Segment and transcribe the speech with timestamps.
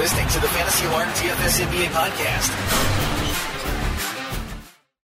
[0.00, 2.48] listening to the Fantasy Alarm DFS NBA podcast.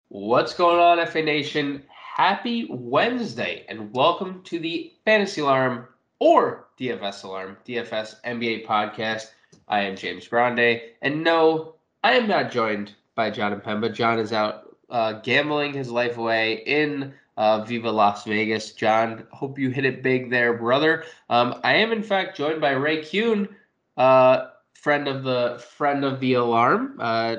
[0.08, 1.82] What's going on, FA Nation?
[1.96, 5.88] Happy Wednesday, and welcome to the Fantasy Alarm
[6.18, 9.28] or DFS Alarm, DFS NBA podcast.
[9.66, 13.94] I am James Grande, and no, I am not joined by John and Pemba.
[13.94, 18.72] John is out uh, gambling his life away in uh, Viva Las Vegas.
[18.72, 21.04] John, hope you hit it big there, brother.
[21.30, 23.48] Um, I am in fact joined by Ray Kuhn,
[23.96, 24.48] uh,
[24.82, 27.36] friend of the friend of the alarm, uh,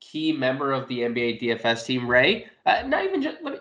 [0.00, 2.08] key member of the NBA DFS team.
[2.08, 3.56] Ray, uh, not even just me,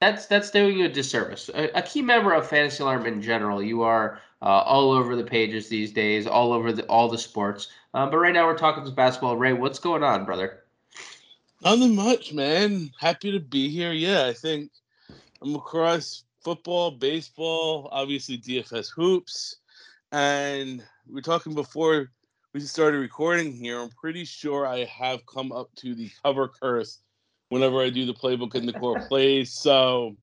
[0.00, 1.50] that's that's doing you a disservice.
[1.54, 3.60] A, a, key member of Fantasy Alarm in general.
[3.60, 7.68] You are uh, all over the pages these days, all over the, all the sports.
[7.94, 9.36] Uh, but right now we're talking basketball.
[9.36, 10.62] Ray, what's going on, brother?
[11.64, 12.92] Nothing much, man.
[13.00, 13.92] Happy to be here.
[13.92, 14.70] Yeah, I think
[15.42, 19.56] I'm across football, baseball, obviously DFS hoops,
[20.12, 22.12] and we are talking before
[22.58, 23.78] we started recording here.
[23.78, 26.98] I'm pretty sure I have come up to the cover curse
[27.50, 29.52] whenever I do the playbook in the core plays.
[29.52, 30.16] So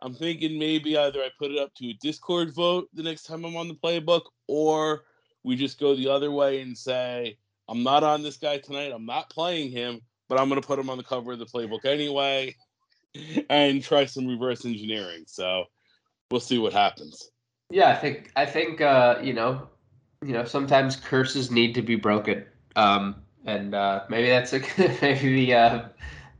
[0.00, 3.44] I'm thinking maybe either I put it up to a Discord vote the next time
[3.44, 5.04] I'm on the playbook, or
[5.42, 7.36] we just go the other way and say,
[7.68, 8.90] I'm not on this guy tonight.
[8.90, 11.44] I'm not playing him, but I'm going to put him on the cover of the
[11.44, 12.56] playbook anyway
[13.50, 15.24] and try some reverse engineering.
[15.26, 15.64] So
[16.30, 17.28] we'll see what happens.
[17.68, 19.68] Yeah, I think I think uh, you know,
[20.24, 22.44] you know, sometimes curses need to be broken.
[22.76, 24.60] Um, and uh, maybe that's a
[25.02, 25.84] maybe uh,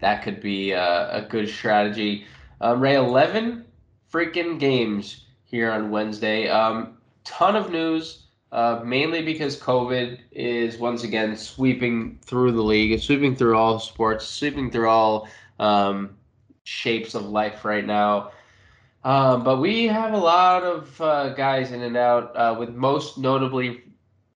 [0.00, 2.26] that could be a, uh, a good strategy.
[2.60, 3.64] Um, Ray, eleven
[4.12, 6.48] freaking games here on Wednesday.
[6.48, 12.92] Um, ton of news, uh, mainly because COVID is once again sweeping through the league,
[12.92, 16.16] it's sweeping through all sports, sweeping through all um,
[16.64, 18.30] shapes of life right now.
[19.04, 23.18] Um, but we have a lot of uh, guys in and out, uh, with most
[23.18, 23.82] notably,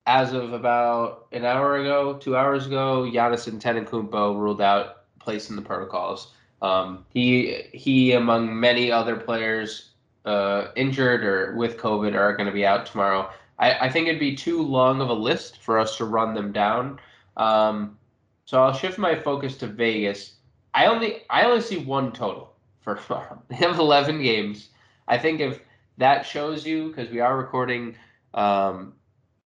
[0.06, 5.48] as of about an hour ago, two hours ago, Giannis and Antetokounmpo ruled out place
[5.48, 6.34] in the protocols.
[6.60, 9.90] Um, he he, among many other players,
[10.26, 13.30] uh, injured or with COVID, are going to be out tomorrow.
[13.58, 16.52] I, I think it'd be too long of a list for us to run them
[16.52, 17.00] down.
[17.38, 17.98] Um,
[18.44, 20.34] so I'll shift my focus to Vegas.
[20.74, 23.42] I only I only see one total for tomorrow.
[23.48, 24.70] They have eleven games.
[25.06, 25.60] I think if
[25.96, 27.96] that shows you, because we are recording
[28.34, 28.94] um,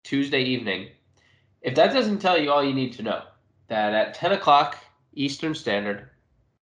[0.03, 0.89] Tuesday evening,
[1.61, 3.23] if that doesn't tell you all you need to know,
[3.69, 4.79] that at ten o'clock
[5.15, 6.11] Eastern Standard,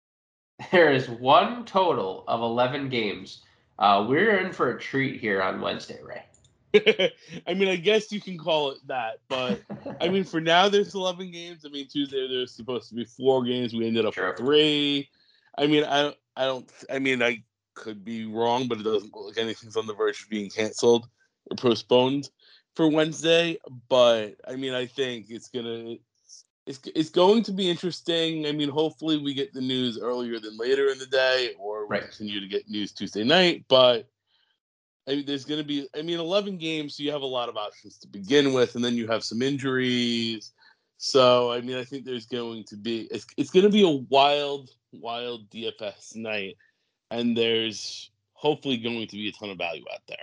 [0.72, 3.42] there is one total of eleven games.
[3.78, 6.24] Uh, we're in for a treat here on Wednesday, Ray.
[7.48, 9.62] I mean, I guess you can call it that, but
[10.02, 11.66] I mean, for now there's 11 games.
[11.66, 13.74] I mean, Tuesday there's supposed to be four games.
[13.74, 14.30] We ended up sure.
[14.30, 15.10] with three.
[15.58, 16.70] I mean, I I don't.
[16.90, 20.24] I mean, I could be wrong, but it doesn't look like anything's on the verge
[20.24, 21.08] of being canceled
[21.50, 22.30] or postponed
[22.76, 23.58] for Wednesday.
[23.90, 25.96] But I mean, I think it's gonna.
[26.68, 28.48] It's, it's going to be interesting.
[28.48, 31.98] I mean, hopefully we get the news earlier than later in the day, or we
[31.98, 32.02] right.
[32.02, 33.66] continue to get news Tuesday night.
[33.68, 34.10] But
[35.08, 37.50] I mean, there's going to be, I mean, 11 games, so you have a lot
[37.50, 40.54] of options to begin with, and then you have some injuries.
[41.06, 44.04] So, I mean, I think there's going to be, it's, it's going to be a
[44.10, 46.58] wild, wild DFS night,
[47.12, 50.18] and there's hopefully going to be a ton of value out there.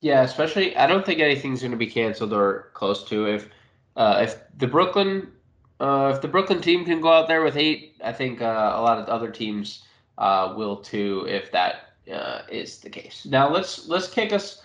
[0.00, 3.26] Yeah, especially, I don't think anything's going to be canceled or close to.
[3.26, 3.50] If,
[3.96, 5.32] uh, if the Brooklyn,
[5.80, 8.80] uh, if the Brooklyn team can go out there with eight, I think uh, a
[8.80, 9.82] lot of other teams
[10.16, 11.26] uh, will too.
[11.28, 13.26] If that uh, is the case.
[13.26, 14.62] Now let's let's kick us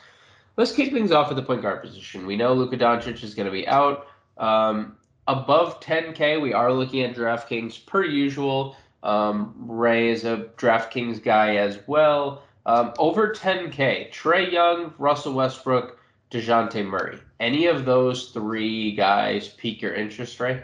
[0.56, 2.26] let's kick things off at the point guard position.
[2.26, 4.08] We know Luka Doncic is going to be out.
[4.38, 4.96] Um,
[5.28, 8.76] above 10K, we are looking at DraftKings per usual.
[9.04, 12.44] Um, Ray is a DraftKings guy as well.
[12.66, 16.00] Um, over 10K, Trae Young, Russell Westbrook,
[16.30, 17.20] Dejounte Murray.
[17.40, 20.64] Any of those three guys pique your interest, Ray?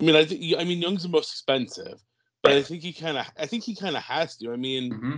[0.00, 2.02] I mean, I think I mean Young's the most expensive,
[2.42, 4.52] but I think he kind of I think he kind of has to.
[4.52, 5.14] I mean, mm-hmm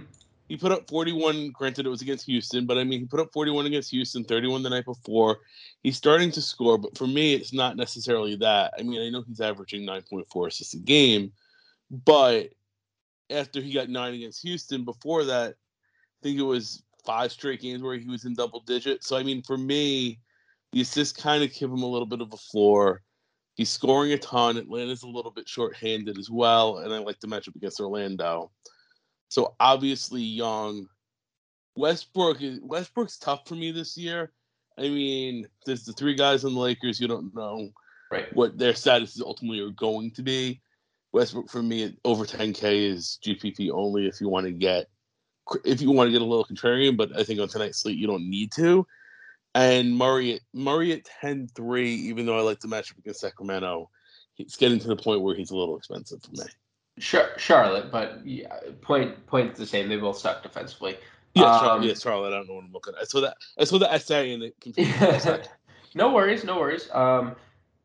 [0.49, 1.51] he put up 41.
[1.51, 4.63] Granted, it was against Houston, but I mean, he put up 41 against Houston, 31
[4.63, 5.39] the night before.
[5.83, 8.75] He's starting to score, but for me, it's not necessarily that.
[8.79, 11.33] I mean, I know he's averaging 9.4 assists a game,
[11.91, 12.51] but
[13.31, 17.83] after he got nine against Houston, before that, I think it was five straight games
[17.83, 19.07] where he was in double digits.
[19.07, 20.21] So, I mean, for me,
[20.73, 23.03] the assists kind of give him a little bit of a floor.
[23.55, 24.59] He's scoring a ton.
[24.59, 28.51] Atlanta's a little bit shorthanded as well, and I like the matchup against Orlando.
[29.29, 30.89] So obviously Young.
[31.77, 34.33] Westbrook is Westbrook's tough for me this year.
[34.79, 37.01] I mean, there's the three guys on the Lakers.
[37.01, 37.71] You don't know
[38.11, 38.35] right.
[38.35, 40.61] what their statuses ultimately are going to be.
[41.13, 44.87] Westbrook for me over 10K is GPP only if you want to get
[45.65, 48.07] if you want to get a little contrarian, but I think on tonight's slate you
[48.07, 48.87] don't need to.
[49.55, 53.89] And Murray at Murray at 10-3, even though I like the matchup against Sacramento,
[54.35, 56.51] he's getting to the point where he's a little expensive for me.
[56.99, 59.89] Charlotte, but yeah, point point the same.
[59.89, 60.97] They both suck defensively.
[61.35, 62.33] Yeah, um, Charlotte, yeah, Charlotte.
[62.33, 63.03] I don't know what I'm looking at.
[63.03, 63.37] I saw that.
[63.59, 65.49] I saw the SA and it confused
[65.95, 66.89] No worries, no worries.
[66.93, 67.37] Um,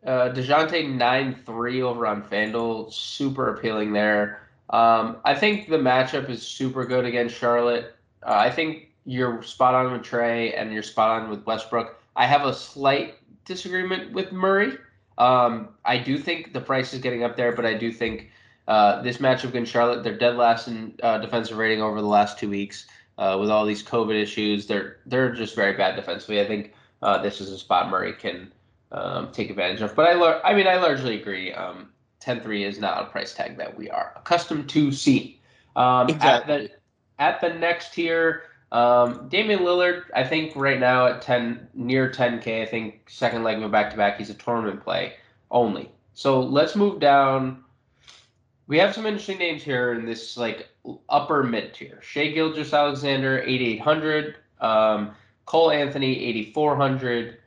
[0.06, 4.48] uh, Dejounte nine three over on Fanduel, super appealing there.
[4.70, 7.96] Um, I think the matchup is super good against Charlotte.
[8.24, 12.02] Uh, I think you're spot on with Trae and you're spot on with Westbrook.
[12.16, 13.16] I have a slight
[13.46, 14.78] disagreement with Murray.
[15.18, 18.32] Um, I do think the price is getting up there, but I do think
[18.68, 22.40] uh, this matchup against Charlotte, they're dead last in uh, defensive rating over the last
[22.40, 22.86] two weeks.
[23.18, 26.42] Uh, with all these COVID issues, they're they're just very bad defensively.
[26.42, 28.52] I think uh, this is a spot Murray can
[28.92, 29.96] um, take advantage of.
[29.96, 31.54] But I, I mean, I largely agree.
[31.54, 31.90] Um,
[32.22, 35.36] 10-3 is not a price tag that we are accustomed to seeing.
[35.76, 36.54] Um, exactly.
[36.54, 36.70] At the,
[37.20, 42.62] at the next tier, um, Damian Lillard, I think right now at 10, near 10K,
[42.62, 45.14] I think second leg of a back to back, he's a tournament play
[45.50, 45.92] only.
[46.14, 47.64] So let's move down.
[48.68, 50.70] We have some interesting names here in this like
[51.10, 52.00] upper mid tier.
[52.02, 54.36] Shai Gilgeous-Alexander, 8,800.
[54.60, 55.16] Um,
[55.46, 57.38] Cole Anthony, 8,400.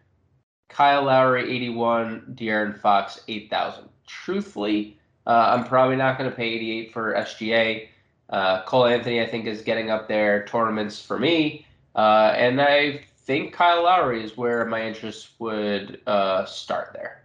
[0.69, 2.35] Kyle Lowry, 81.
[2.35, 3.89] De'Aaron Fox, 8,000.
[4.07, 7.89] Truthfully, uh, I'm probably not going to pay 88 for SGA.
[8.29, 11.67] Uh, Cole Anthony, I think, is getting up there tournaments for me.
[11.95, 17.24] Uh, and I think Kyle Lowry is where my interest would uh, start there.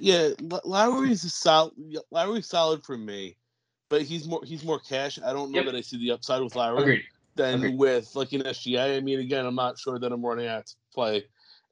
[0.00, 0.30] Yeah,
[0.64, 1.74] Lowry's a solid.
[2.10, 3.36] Lowry's solid for me,
[3.88, 5.18] but he's more he's more cash.
[5.24, 5.66] I don't know yep.
[5.66, 7.04] that I see the upside with Lowry Agreed.
[7.34, 7.78] than Agreed.
[7.78, 8.96] with like an SGA.
[8.96, 11.24] I mean, again, I'm not sure that I'm running out to play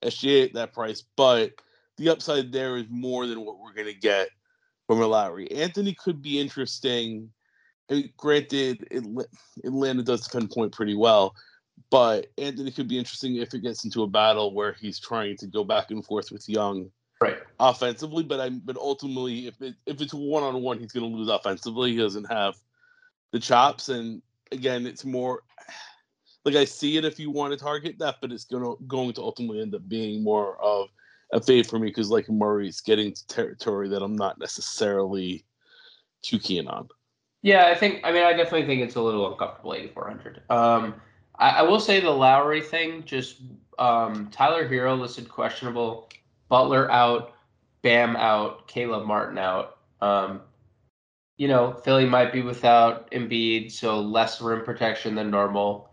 [0.02, 1.52] SGA at that price, but
[1.96, 4.28] the upside there is more than what we're going to get
[4.86, 5.50] from a Lowry.
[5.50, 7.30] Anthony could be interesting.
[7.90, 8.86] I mean, granted,
[9.64, 11.34] Atlanta does defend point pretty well,
[11.90, 15.46] but Anthony could be interesting if it gets into a battle where he's trying to
[15.46, 16.90] go back and forth with Young,
[17.20, 18.22] right, offensively.
[18.22, 21.28] But I, but ultimately, if it, if it's one on one, he's going to lose
[21.28, 21.92] offensively.
[21.92, 22.54] He doesn't have
[23.32, 24.22] the chops, and
[24.52, 25.42] again, it's more
[26.44, 29.12] like I see it if you want to target that, but it's going to going
[29.14, 30.88] to ultimately end up being more of
[31.32, 35.44] a fade for me because like Murray's getting to territory that I'm not necessarily
[36.22, 36.88] too keen on.
[37.42, 38.00] Yeah, I think.
[38.04, 40.42] I mean, I definitely think it's a little uncomfortable, 8400.
[40.50, 40.94] Um,
[41.38, 43.04] I, I will say the Lowry thing.
[43.04, 43.42] Just
[43.78, 46.08] um, Tyler Herro listed questionable,
[46.48, 47.34] Butler out,
[47.82, 49.78] Bam out, Caleb Martin out.
[50.00, 50.40] Um,
[51.36, 55.90] you know, Philly might be without Embiid, so less rim protection than normal.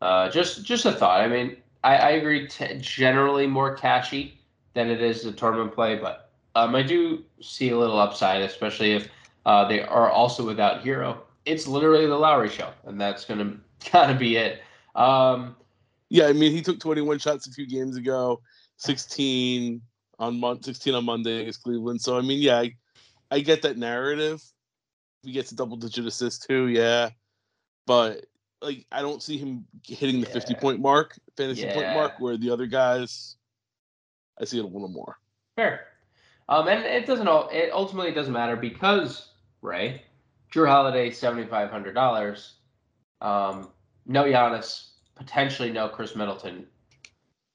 [0.00, 1.20] Uh, just just a thought.
[1.20, 2.46] I mean, I, I agree.
[2.48, 4.38] T- generally more cashy
[4.74, 8.92] than it is a tournament play, but um, I do see a little upside, especially
[8.92, 9.08] if
[9.44, 11.18] uh, they are also without Herro.
[11.44, 14.62] It's literally the Lowry show, and that's gonna kind of be it.
[14.94, 15.56] Um,
[16.08, 18.40] yeah, I mean, he took 21 shots a few games ago,
[18.76, 19.82] 16
[20.18, 22.00] on month, 16 on Monday against Cleveland.
[22.00, 22.74] So I mean, yeah, I,
[23.30, 24.42] I get that narrative.
[25.22, 27.10] He gets a double digit assist too, yeah,
[27.86, 28.26] but
[28.62, 30.32] like I don't see him hitting the yeah.
[30.32, 31.74] 50 point mark, fantasy yeah.
[31.74, 33.36] point mark, where the other guys
[34.40, 35.18] I see it a little more.
[35.56, 35.86] Fair.
[36.48, 37.48] Um, and it doesn't all.
[37.48, 39.30] It ultimately doesn't matter because
[39.62, 40.02] Ray,
[40.52, 42.54] Jrue Holiday seventy five hundred dollars.
[43.20, 43.70] Um,
[44.06, 46.66] no Giannis, potentially no Khris Middleton.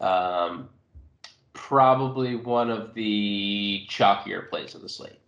[0.02, 0.70] Um,
[1.54, 5.20] probably one of the chalkier plays of the slate.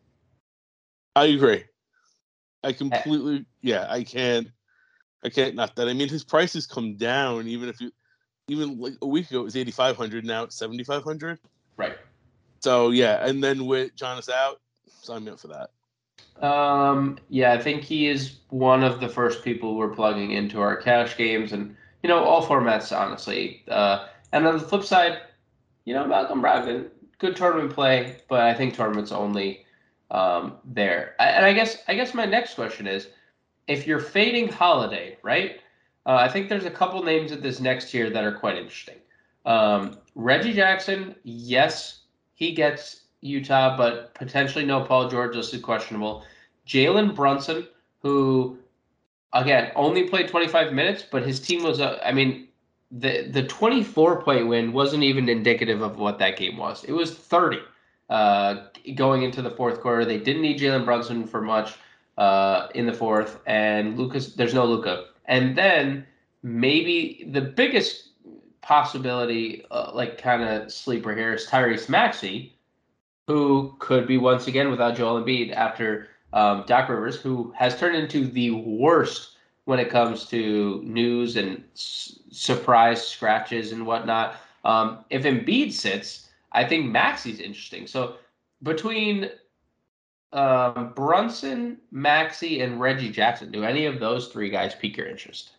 [1.15, 1.63] I agree.
[2.63, 2.73] I eh.
[2.73, 3.45] completely.
[3.61, 4.49] Yeah, I can't.
[5.23, 5.55] I can't.
[5.55, 5.87] Not that.
[5.87, 7.91] I mean, his prices come down even if you
[8.47, 11.39] even like a week ago it was 8500 now it's 7500
[11.77, 11.97] right
[12.59, 17.57] so yeah and then with Giannis out sign me up for that um yeah i
[17.57, 21.75] think he is one of the first people we're plugging into our cash games and
[22.01, 25.19] you know all formats honestly uh and on the flip side
[25.85, 26.87] you know malcolm brogdon
[27.19, 29.65] good tournament play but i think tournaments only
[30.11, 33.07] um there and i guess i guess my next question is
[33.67, 35.59] if you're fading holiday right
[36.05, 38.97] uh, I think there's a couple names at this next tier that are quite interesting.
[39.45, 42.01] Um, Reggie Jackson, yes,
[42.33, 46.23] he gets Utah, but potentially no Paul George listed questionable.
[46.67, 47.67] Jalen Brunson,
[48.01, 48.57] who
[49.31, 52.49] again only played 25 minutes, but his team was I mean,
[52.93, 56.83] the the 24 point win wasn't even indicative of what that game was.
[56.83, 57.59] It was 30
[58.09, 60.05] uh, going into the fourth quarter.
[60.05, 61.75] They didn't need Jalen Brunson for much
[62.17, 64.35] uh, in the fourth, and Lucas.
[64.35, 65.05] There's no Luka.
[65.25, 66.05] And then
[66.43, 68.09] maybe the biggest
[68.61, 72.55] possibility, uh, like kind of sleeper here, is Tyrese Maxey,
[73.27, 77.95] who could be once again without Joel Embiid after um, Doc Rivers, who has turned
[77.95, 79.32] into the worst
[79.65, 84.35] when it comes to news and s- surprise scratches and whatnot.
[84.65, 87.87] Um, if Embiid sits, I think Maxey's interesting.
[87.87, 88.15] So
[88.61, 89.29] between
[90.31, 95.51] um, Brunson, Maxey, and Reggie Jackson, do any of those three guys pique your interest?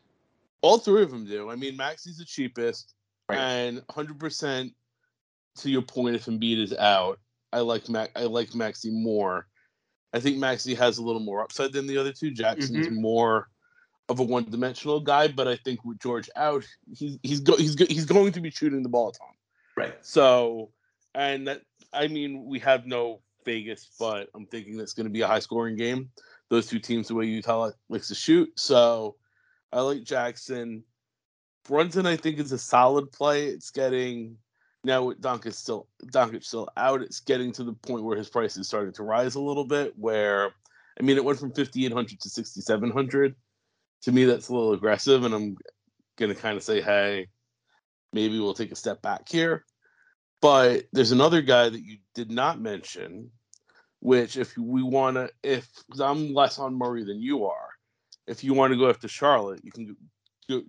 [0.62, 1.50] All three of them do.
[1.50, 2.94] I mean, Maxey's the cheapest,
[3.28, 3.38] Right.
[3.38, 4.74] and 100%
[5.58, 7.18] to your point, if Embiid is out,
[7.52, 8.10] I like Mac.
[8.16, 9.46] I like Maxey more.
[10.12, 12.30] I think Maxey has a little more upside than the other two.
[12.32, 13.48] Jackson's more
[14.08, 17.86] of a one-dimensional guy, but I think with George out, he's he's go, he's go,
[17.88, 19.28] he's going to be shooting the ball a ton.
[19.76, 19.94] Right.
[20.02, 20.70] So,
[21.14, 25.22] and that I mean, we have no Vegas, but I'm thinking that's going to be
[25.22, 26.10] a high-scoring game.
[26.50, 29.16] Those two teams, the way Utah likes to shoot, so
[29.72, 30.84] I like Jackson.
[31.66, 33.46] Brunson, I think, is a solid play.
[33.46, 34.36] It's getting
[34.84, 37.00] now with Doncic still Doncic still out.
[37.00, 39.94] It's getting to the point where his price is starting to rise a little bit.
[39.98, 40.52] Where
[41.00, 43.34] I mean, it went from fifty eight hundred to sixty seven hundred.
[44.04, 45.56] To me, that's a little aggressive, and I'm
[46.16, 47.28] gonna kind of say, hey,
[48.12, 49.64] maybe we'll take a step back here.
[50.40, 53.30] But there's another guy that you did not mention,
[54.00, 55.68] which if we want to, if
[55.98, 57.68] I'm less on Murray than you are,
[58.26, 59.96] if you want to go after Charlotte, you can
[60.48, 60.62] go,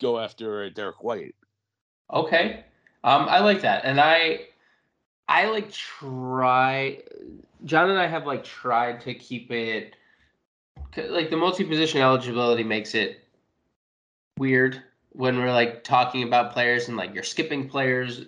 [0.00, 1.34] go after uh, Derrick White.
[2.12, 2.64] Okay.
[3.04, 3.84] Um, I like that.
[3.84, 4.46] And I
[5.28, 6.98] I like try
[7.64, 9.94] John and I have like tried to keep it
[10.96, 13.20] like the multi-position eligibility makes it
[14.38, 18.24] weird when we're like talking about players and like you're skipping players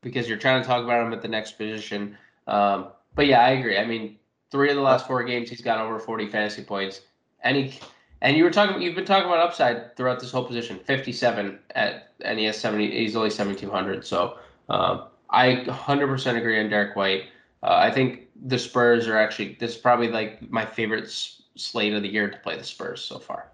[0.00, 2.16] because you're trying to talk about them at the next position.
[2.46, 3.78] Um, but yeah, I agree.
[3.78, 4.18] I mean,
[4.50, 7.02] three of the last four games he's got over 40 fantasy points.
[7.42, 7.78] And he
[8.20, 10.78] and you were talking you've been talking about upside throughout this whole position.
[10.78, 14.06] 57 at and he has 70 he's only 7200.
[14.06, 17.24] So um, I 100% agree on Derrick White.
[17.62, 21.08] Uh, I think the Spurs are actually this is probably like my favorite
[21.56, 23.50] slate of the year to play the Spurs so far.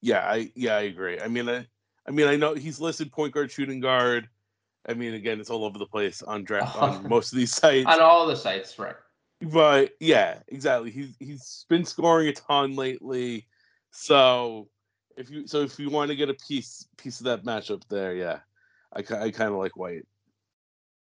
[0.00, 1.20] Yeah, I yeah I agree.
[1.20, 1.66] I mean, I
[2.06, 4.28] I mean I know he's listed point guard, shooting guard.
[4.88, 7.86] I mean, again, it's all over the place on draft on most of these sites.
[7.86, 8.96] On all the sites, right?
[9.40, 10.90] But yeah, exactly.
[10.90, 13.46] He's he's been scoring a ton lately.
[13.90, 14.68] So
[15.16, 18.14] if you so if you want to get a piece piece of that matchup there,
[18.14, 18.38] yeah,
[18.92, 20.06] I, I kind of like White.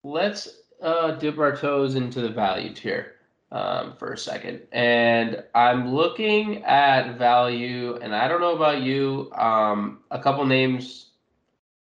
[0.04, 0.48] Let's
[0.82, 3.14] uh, dip our toes into the value tier
[3.52, 4.62] um, for a second.
[4.72, 9.30] And I'm looking at value, and I don't know about you.
[9.32, 11.10] Um, a couple names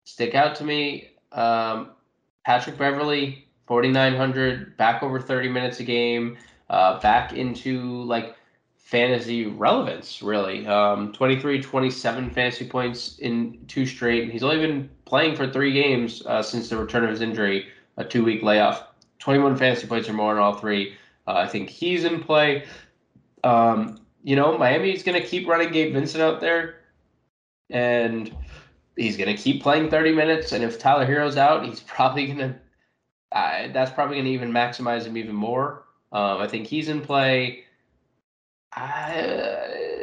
[0.03, 1.11] stick out to me.
[1.31, 1.91] Um,
[2.45, 6.37] Patrick Beverley, 4,900, back over 30 minutes a game,
[6.69, 8.35] uh, back into like
[8.75, 10.67] fantasy relevance, really.
[10.67, 14.31] Um, 23, 27 fantasy points in two straight.
[14.31, 17.67] He's only been playing for three games uh, since the return of his injury
[17.97, 18.87] a two week layoff.
[19.19, 20.95] 21 fantasy points or more in all three.
[21.27, 22.65] Uh, I think he's in play.
[23.43, 26.75] Um, you know, Miami's going to keep running Gabe Vincent out there,
[27.69, 28.35] and
[28.95, 30.51] he's going to keep playing 30 minutes.
[30.51, 32.55] And if Tyler Herro's out, he's probably going to.
[33.31, 35.85] Uh, that's probably going to even maximize him even more.
[36.11, 37.63] Um, I think he's in play.
[38.75, 39.13] I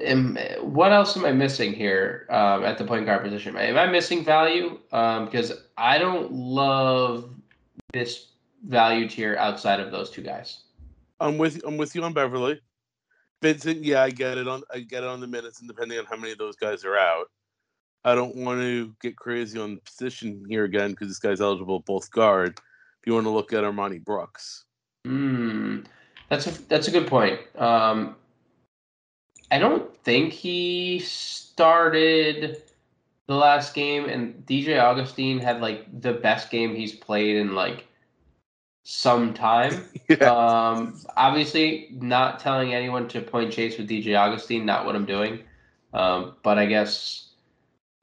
[0.05, 0.37] am.
[0.61, 3.57] What else am I missing here um, at the point guard position?
[3.57, 4.79] Am I missing value?
[4.93, 7.31] Um, because I don't love
[7.93, 8.27] this
[8.67, 10.65] value tier outside of those two guys.
[11.21, 12.61] I'm with I'm with you on Beverley.
[13.43, 16.07] Vincent, yeah, I get it on I get it on the minutes, and depending on
[16.07, 17.27] how many of those guys are out,
[18.05, 21.81] I don't want to get crazy on the position here again because this guy's eligible
[21.81, 22.59] both guard.
[22.59, 24.65] If you want to look at Armoni Brooks,
[25.05, 25.81] Hmm,
[26.29, 27.41] that's a that's a good point.
[27.57, 28.17] Um,
[29.51, 32.63] I don't think he started
[33.27, 37.87] the last game, and DJ Augustin had like the best game he's played in like
[38.83, 39.89] some time.
[40.09, 45.07] yeah, Um, obviously, not telling anyone to point chase with DJ Augustin, not what I'm
[45.07, 45.41] doing.
[45.93, 47.31] Um, but I guess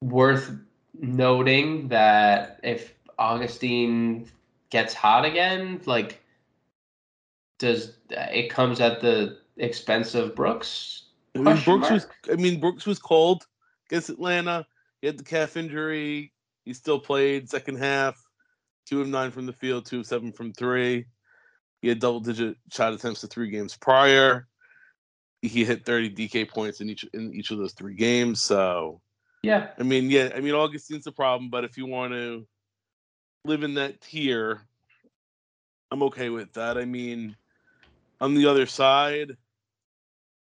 [0.02, 0.52] worth
[1.00, 4.28] noting that if Augustin
[4.70, 6.22] gets hot again, like,
[7.60, 11.04] does it comes at the expense of Brooks?
[11.36, 12.08] I mean, Brooks was.
[12.32, 13.46] I mean Brooks was cold
[13.90, 14.66] against Atlanta.
[15.02, 16.34] He had the calf injury.
[16.66, 18.22] He still played second half.
[18.88, 21.06] Two of nine from the field, two of seven from three.
[21.82, 24.48] He had double digit shot attempts to three games prior.
[25.42, 28.42] He hit 30 DK points in each in each of those three games.
[28.42, 29.02] So
[29.44, 32.48] Yeah, I mean, yeah, I mean Augustin's a problem, but if you want to
[33.46, 34.62] live in that tier,
[35.92, 36.78] I'm okay with that.
[36.78, 37.36] I mean,
[38.20, 39.36] on the other side,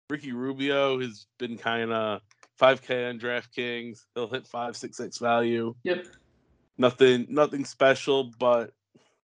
[0.09, 2.21] Ricky Rubio has been kind of
[2.61, 3.99] 5K on DraftKings.
[4.15, 5.75] He'll hit five, six X value.
[5.83, 6.07] yep.
[6.79, 8.73] Nothing, nothing special, but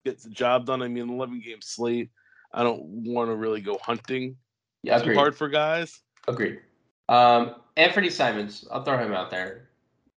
[0.06, 0.82] gets the job done.
[0.82, 2.10] I mean, 11 game slate.
[2.54, 4.38] I don't want to really go hunting
[4.84, 6.02] Yeah, too hard for guys.
[6.28, 6.60] Agreed.
[7.10, 8.66] Um, Anfernee Simons.
[8.72, 9.70] I'll throw him out there.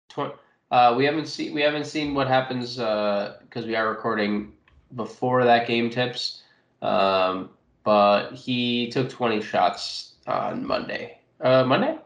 [0.09, 0.37] Tw-
[0.71, 4.53] uh, we haven't seen we haven't seen what happens because uh, we are recording
[4.97, 6.43] before that game tips.
[6.83, 7.51] Um,
[7.85, 11.19] but he took 20 shots on Monday.
[11.41, 11.99] Uh, Monday,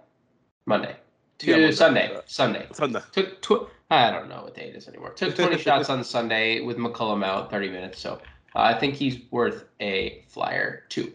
[0.67, 0.97] Monday
[1.39, 2.19] to yeah, Sunday.
[2.27, 2.67] Sunday.
[2.73, 3.01] Sunday.
[3.13, 5.11] Took tw- I don't know what day it is anymore.
[5.11, 7.99] Took 20 shots on Sunday with McCollum out 30 minutes.
[8.00, 8.21] So
[8.54, 11.12] uh, I think he's worth a flyer too.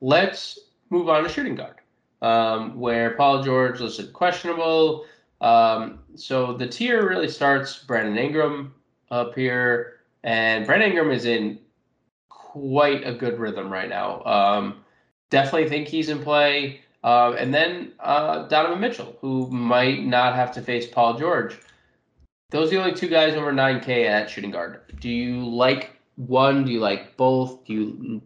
[0.00, 0.58] Let's
[0.90, 1.76] move on to shooting guard,
[2.22, 5.06] um, where Paul George listed questionable.
[5.40, 8.74] Um, so the tier really starts Brandon Ingram
[9.10, 11.58] up here, and Brandon Ingram is in
[12.28, 14.22] quite a good rhythm right now.
[14.24, 14.84] Um,
[15.30, 16.80] definitely think he's in play.
[17.04, 21.56] Uh, and then uh, Donovan Mitchell, who might not have to face Paul George.
[22.50, 24.80] Those are the only two guys over 9K at shooting guard.
[25.00, 26.64] Do you like one?
[26.64, 27.64] Do you like both?
[27.64, 28.22] Do you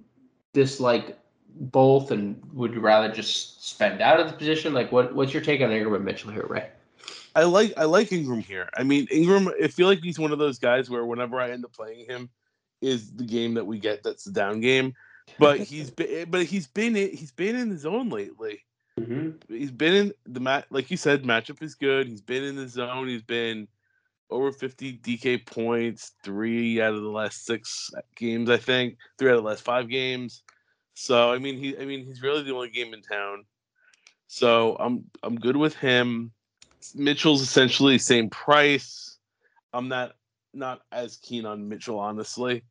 [0.52, 1.18] dislike
[1.54, 2.10] both?
[2.10, 4.74] And would you rather just spend out of the position?
[4.74, 6.68] Like, what, what's your take on Ingram and Mitchell here, Ray?
[7.34, 8.68] I like I like Ingram here.
[8.74, 9.48] I mean, Ingram.
[9.62, 12.28] I feel like he's one of those guys where whenever I end up playing him,
[12.80, 14.94] is the game that we get that's the down game.
[15.38, 18.64] But he's been, but he's been he's been in the zone lately.
[18.98, 19.54] Mm-hmm.
[19.54, 22.08] He's been in the mat, like you said, matchup is good.
[22.08, 23.08] He's been in the zone.
[23.08, 23.68] He's been
[24.30, 29.36] over 50 DK points, three out of the last six games, I think, three out
[29.36, 30.42] of the last five games.
[30.94, 33.44] So I mean, he, I mean, he's really the only game in town.
[34.26, 36.32] So I'm, I'm good with him.
[36.94, 39.18] Mitchell's essentially same price.
[39.72, 40.14] I'm not,
[40.54, 42.62] not as keen on Mitchell, honestly.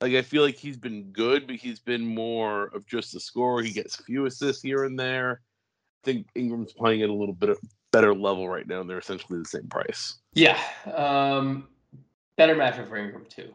[0.00, 3.62] Like I feel like he's been good, but he's been more of just a scorer.
[3.62, 5.40] He gets a few assists here and there
[6.04, 7.48] I think Ingram's playing it a little bit
[7.94, 10.16] better level right now, and they're essentially the same price.
[10.32, 10.60] Yeah,
[10.92, 11.68] um,
[12.36, 13.54] better matchup for Ingram too.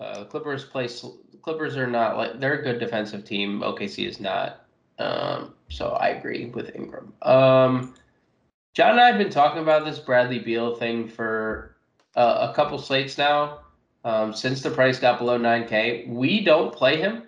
[0.00, 1.04] Uh, Clippers place
[1.42, 3.60] Clippers are not like they're a good defensive team.
[3.60, 4.66] OKC is not.
[4.98, 7.12] Um, so I agree with Ingram.
[7.22, 7.94] Um,
[8.74, 11.76] John and I have been talking about this Bradley Beal thing for
[12.16, 13.60] uh, a couple slates now.
[14.04, 17.24] Um, since the price got below 9K, we don't play him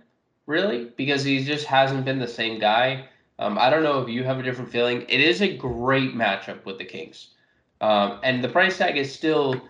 [0.47, 3.09] really because he just hasn't been the same guy.
[3.39, 5.03] Um, I don't know if you have a different feeling.
[5.09, 7.29] It is a great matchup with the Kings,
[7.81, 9.61] um, and the price tag is still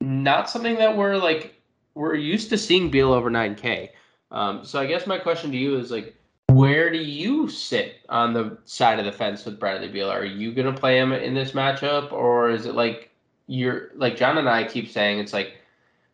[0.00, 1.54] not something that we're like
[1.94, 3.90] we're used to seeing Beal over 9K.
[4.30, 6.14] Um, so I guess my question to you is like,
[6.48, 10.10] where do you sit on the side of the fence with Bradley Beal?
[10.10, 13.10] Are you going to play him in this matchup, or is it like
[13.46, 15.54] you're like John and I keep saying it's like,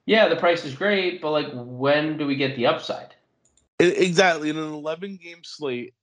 [0.07, 3.15] yeah, the price is great, but like when do we get the upside?
[3.79, 5.95] Exactly in an 11 game slate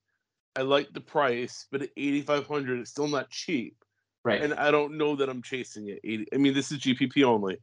[0.55, 3.83] I like the price, but at 8500 it's still not cheap.
[4.23, 4.41] Right.
[4.41, 5.99] And I don't know that I'm chasing it.
[6.03, 7.57] 80, I mean, this is GPP only,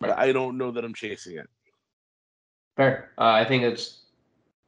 [0.00, 0.18] but right.
[0.18, 1.48] I don't know that I'm chasing it.
[2.76, 3.10] Fair.
[3.18, 4.02] Uh, I think it's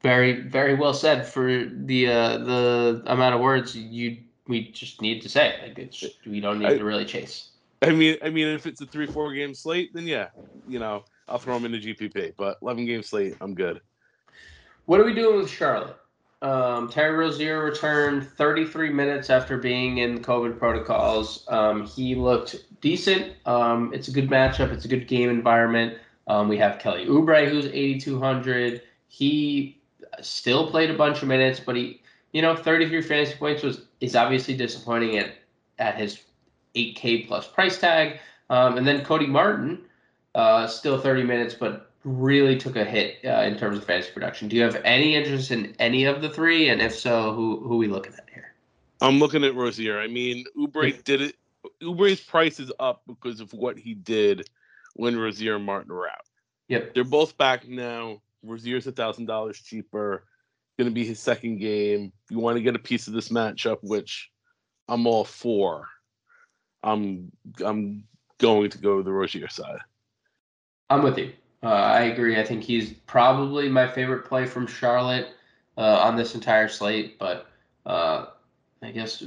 [0.02, 5.22] very, very well said for the uh, the amount of words you we just need
[5.22, 5.58] to say.
[5.62, 7.50] Like it's we don't need I, to really chase.
[7.82, 10.28] I mean, I mean, if it's a three four game slate, then yeah,
[10.68, 12.34] you know, I'll throw them into GPP.
[12.36, 13.80] But 11 game slate, I'm good.
[14.86, 15.96] What are we doing with Charlotte?
[16.42, 21.44] Um, Terry Rozier returned 33 minutes after being in COVID protocols.
[21.48, 23.34] Um, he looked decent.
[23.44, 24.72] Um, it's a good matchup.
[24.72, 25.98] It's a good game environment.
[26.26, 28.82] Um, we have Kelly Oubre, who's 8,200.
[29.08, 29.78] He
[30.22, 32.00] still played a bunch of minutes, but he,
[32.32, 35.34] you know, 33 fantasy points was is obviously disappointing at
[35.78, 36.22] at his
[36.74, 38.18] 8K plus price tag.
[38.48, 39.82] Um, and then Cody Martin,
[40.34, 44.48] uh, still 30 minutes, but really took a hit uh, in terms of fantasy production.
[44.48, 46.68] Do you have any interest in any of the three?
[46.68, 48.54] And if so, who who are we looking at here?
[49.00, 49.98] I'm looking at Rozier.
[49.98, 51.36] I mean, Oubre did it.
[51.82, 54.48] Oubre's price is up because of what he did
[54.94, 56.24] when Rozier and Martin were out.
[56.68, 56.94] Yep.
[56.94, 58.22] They're both back now.
[58.42, 60.24] Rozier's a thousand dollars cheaper.
[60.78, 62.12] Going to be his second game.
[62.24, 64.30] If you want to get a piece of this matchup, which
[64.88, 65.86] I'm all for,
[66.82, 67.30] I'm
[67.64, 68.04] I'm
[68.38, 69.80] going to go to the Rozier side.
[70.88, 71.32] I'm with you.
[71.62, 72.38] Uh, I agree.
[72.40, 75.34] I think he's probably my favorite play from Charlotte
[75.76, 77.48] uh, on this entire slate, but
[77.86, 78.26] uh,
[78.82, 79.22] I guess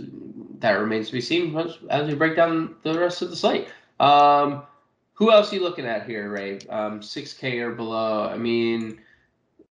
[0.59, 3.67] that remains to be seen as, as, we break down the rest of the slate.
[3.99, 4.63] Um,
[5.13, 6.59] who else are you looking at here, Ray?
[6.69, 8.27] Um, 6K or below.
[8.27, 8.99] I mean,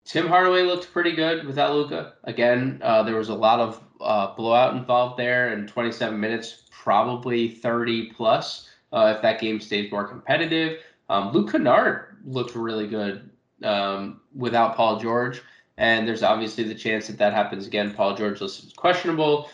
[0.04, 2.14] Tim Hardaway looked pretty good without Luka.
[2.24, 7.50] Again, uh, there was a lot of uh, blowout involved there, and 27 minutes, probably
[7.50, 10.80] 30 plus uh, if that game stays more competitive.
[11.10, 13.30] Um, Luke Kennard looked really good
[13.64, 15.42] um, without Paul George,
[15.78, 17.94] and there's obviously the chance that that happens again.
[17.94, 19.50] Paul George is questionable.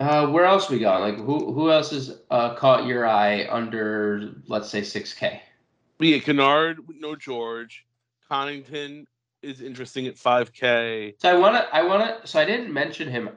[0.00, 1.00] Uh, where else we got?
[1.00, 5.40] Like who who else has uh, caught your eye under let's say six K?
[6.00, 7.86] Yeah, Kennard, no George.
[8.28, 9.06] Connaughton
[9.42, 11.14] is interesting at five K.
[11.18, 13.30] So I wanna I wanna so I didn't mention him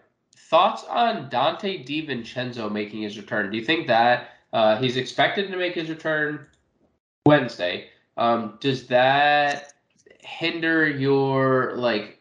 [0.49, 3.51] thoughts on Donte DiVincenzo making his return?
[3.51, 6.45] Do you think that uh, he's expected to make his return
[7.25, 7.89] Wednesday?
[8.17, 9.73] Um, does that
[10.19, 12.19] hinder your like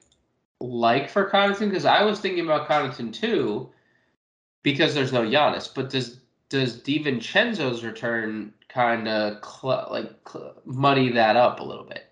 [0.61, 1.69] like for Connaughton?
[1.69, 3.71] Because I was thinking about Connaughton too,
[4.63, 5.73] because there's no Giannis.
[5.73, 11.85] But does does DiVincenzo's return kind of cl- like cl- muddy that up a little
[11.85, 12.07] bit?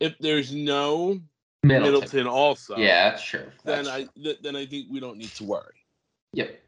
[0.00, 1.20] If there's no
[1.62, 3.46] Middleton, Middleton also, yeah, that's true.
[3.64, 4.08] That's then true.
[4.18, 5.84] I th- then I think we don't need to worry.
[6.32, 6.62] Yep.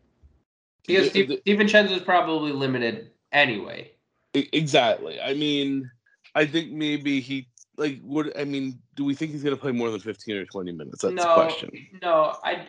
[0.87, 3.93] Because the, DiVincenzo's probably limited anyway.
[4.33, 5.21] Exactly.
[5.21, 5.91] I mean,
[6.35, 9.73] I think maybe he like what I mean, do we think he's going to play
[9.73, 11.03] more than 15 or 20 minutes?
[11.03, 11.71] That's no, the question.
[12.03, 12.67] No, I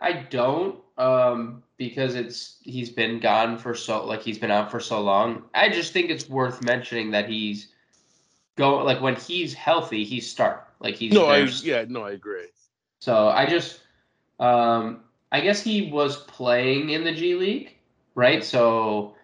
[0.00, 4.80] I don't um because it's he's been gone for so like he's been out for
[4.80, 5.44] so long.
[5.54, 7.68] I just think it's worth mentioning that he's
[8.56, 10.66] going like when he's healthy, he's start.
[10.80, 12.48] Like he's No, I yeah, no, I agree.
[12.98, 13.80] So I just
[14.40, 15.00] um
[15.30, 17.76] I guess he was playing in the G League,
[18.14, 18.44] right?
[18.44, 19.14] So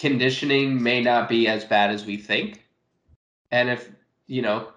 [0.00, 2.64] conditioning may not be as bad as we think.
[3.50, 3.90] And if,
[4.26, 4.68] you know,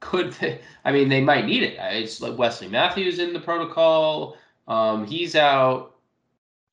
[0.00, 1.78] could they, I mean they might need it.
[1.78, 4.36] It's like Wesley Matthews in the protocol.
[4.68, 5.96] Um, he's out.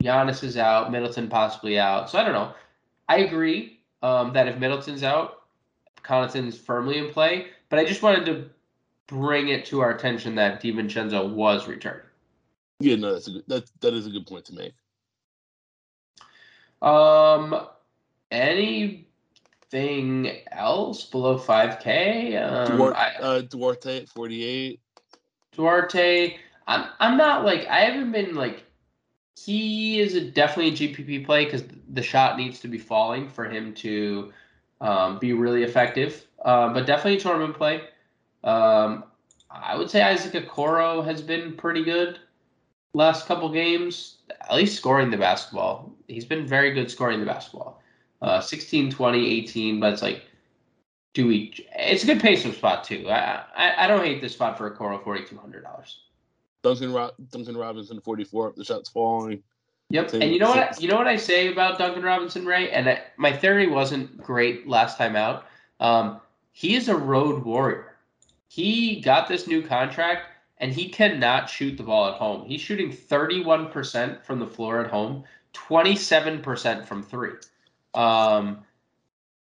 [0.04, 0.92] Giannis is out.
[0.92, 2.10] Middleton possibly out.
[2.10, 2.54] So I don't know.
[3.08, 5.44] I agree um, that if Middleton's out,
[6.04, 7.48] Connaughton's firmly in play.
[7.70, 8.50] But I just wanted to
[9.08, 12.02] bring it to our attention that DiVincenzo was returned.
[12.82, 14.74] Yeah, no, that's a good, that that is a good point to make.
[16.82, 17.68] Um,
[18.32, 19.06] anything
[20.52, 22.38] else below five K?
[22.38, 24.80] Um, Duarte, uh, Duarte at forty eight.
[25.52, 26.38] Duarte,
[26.68, 28.64] I'm I'm not like I haven't been like
[29.46, 33.46] he is a definitely a GPP play because the shot needs to be falling for
[33.46, 34.34] him to
[34.82, 36.26] um, be really effective.
[36.44, 37.82] Uh, but definitely a tournament play.
[38.44, 39.04] Um,
[39.52, 42.20] I would say Isaac Okoro has been pretty good
[42.94, 45.92] last couple games, at least scoring the basketball.
[46.08, 47.82] He's been very good scoring the basketball.
[48.22, 50.24] Uh, 16, 20, 18, but it's like,
[51.14, 51.54] do we?
[51.76, 53.10] It's a good pace of spot too.
[53.10, 56.02] I, I I don't hate this spot for Okoro forty two hundred dollars.
[56.62, 58.54] Duncan Ro- Duncan Robinson forty four.
[58.56, 59.42] The shots falling.
[59.90, 60.80] Yep, and you know what?
[60.80, 62.70] You know what I say about Duncan Robinson, Ray.
[62.70, 65.46] And I, my theory wasn't great last time out.
[65.80, 66.22] Um,
[66.52, 67.96] he is a road warrior.
[68.50, 70.28] He got this new contract
[70.60, 72.46] and he cannot shoot the ball at home.
[72.46, 77.34] He's shooting 31% from the floor at home, 27% from three.
[77.94, 78.60] Um,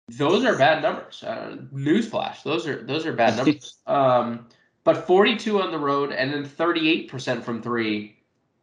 [0.08, 1.22] those are bad numbers.
[1.22, 3.76] Uh, newsflash, those are those are bad numbers.
[3.86, 4.46] um,
[4.82, 8.16] but 42 on the road and then 38% from three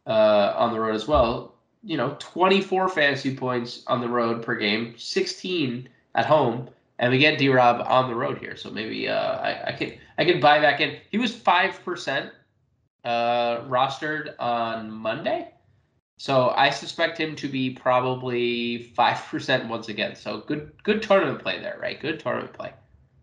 [0.06, 1.56] uh, on the road as well.
[1.84, 6.70] You know, 24 fantasy points on the road per game, 16 at home
[7.02, 9.94] and we get D Rob on the road here, so maybe uh, I, I can
[10.16, 10.98] I can buy back in.
[11.10, 12.30] He was five percent
[13.04, 15.52] uh, rostered on Monday,
[16.16, 20.14] so I suspect him to be probably five percent once again.
[20.14, 22.00] So good good tournament play there, right?
[22.00, 22.72] Good tournament play.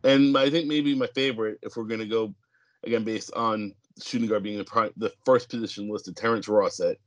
[0.04, 2.36] And I think maybe my favorite, if we're gonna go
[2.84, 6.98] again based on shooting guard being the prime, the first position listed, Terrence Ross at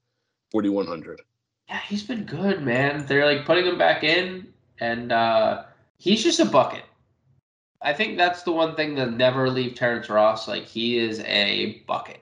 [0.50, 1.20] forty one hundred.
[1.68, 3.04] Yeah, he's been good, man.
[3.04, 4.48] They're like putting him back in,
[4.80, 5.64] and uh,
[6.02, 6.82] he's just a bucket.
[7.80, 10.48] I think that's the one thing that never leave Terrence Ross.
[10.48, 12.18] Like he is a bucket.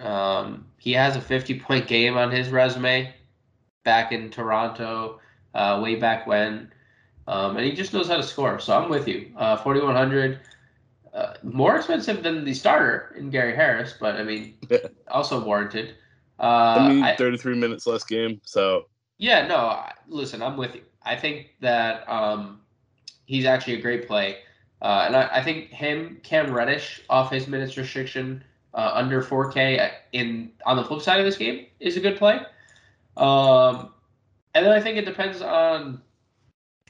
[0.00, 3.12] Um, he has a 50 point game on his resume
[3.84, 5.18] back in Toronto,
[5.54, 6.70] uh, way back when,
[7.26, 8.58] um, and he just knows how to score.
[8.58, 9.32] So I'm with you.
[9.36, 10.40] Uh, 4100,
[11.14, 14.58] uh, more expensive than the starter in Gary Harris, but I mean,
[15.08, 15.94] also warranted.
[16.38, 18.84] Uh, I mean, 33 I, minutes less game, so.
[19.16, 19.82] Yeah, no.
[20.06, 20.82] Listen, I'm with you.
[21.02, 22.61] I think that um,
[23.32, 24.36] he's actually a great play.
[24.82, 29.90] Uh, and I, I, think him, Cam Reddish, off his minutes restriction uh, under 4K
[30.12, 32.40] in on the flip side of this game is a good play.
[33.16, 33.90] Um,
[34.54, 36.02] and then I think it depends on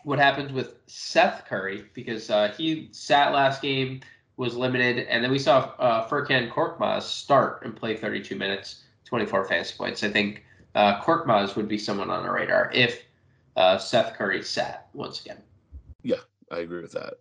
[0.03, 4.01] what happens with Seth Curry because uh, he sat last game,
[4.37, 9.45] was limited, and then we saw uh, Furkan Korkmaz start and play 32 minutes, 24
[9.47, 10.03] fantasy points.
[10.03, 10.43] I think
[10.75, 13.05] uh, Korkmaz would be someone on our radar if
[13.57, 15.39] uh, Seth Curry sat once again.
[16.03, 16.17] Yeah,
[16.53, 17.15] I agree with that.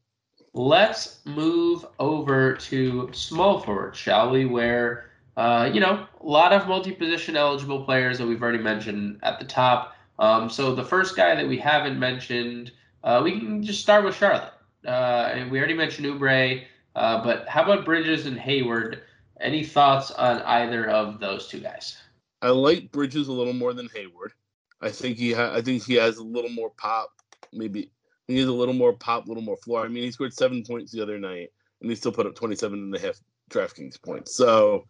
[0.53, 4.45] Let's move over to small forward, shall we?
[4.45, 9.39] Where uh, you know a lot of multi-position eligible players that we've already mentioned at
[9.39, 9.95] the top.
[10.19, 12.71] Um, so the first guy that we haven't mentioned,
[13.03, 14.53] uh, we can just start with Charlotte.
[14.85, 16.63] Uh, and we already mentioned Oubre,
[16.95, 19.03] uh, but how about Bridges and Hayward?
[19.39, 21.97] Any thoughts on either of those two guys?
[22.41, 24.33] I like Bridges a little more than Hayward.
[24.81, 27.11] I think he ha- I think he has a little more pop,
[27.53, 27.91] maybe
[28.31, 29.83] he needs a little more pop, a little more floor.
[29.83, 31.49] I mean, he scored seven points the other night,
[31.81, 34.35] and he still put up 27 and a half DraftKings points.
[34.35, 34.87] So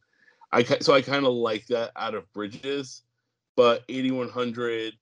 [0.52, 3.04] I so I kind of like that out of Bridges,
[3.56, 4.94] but 8100,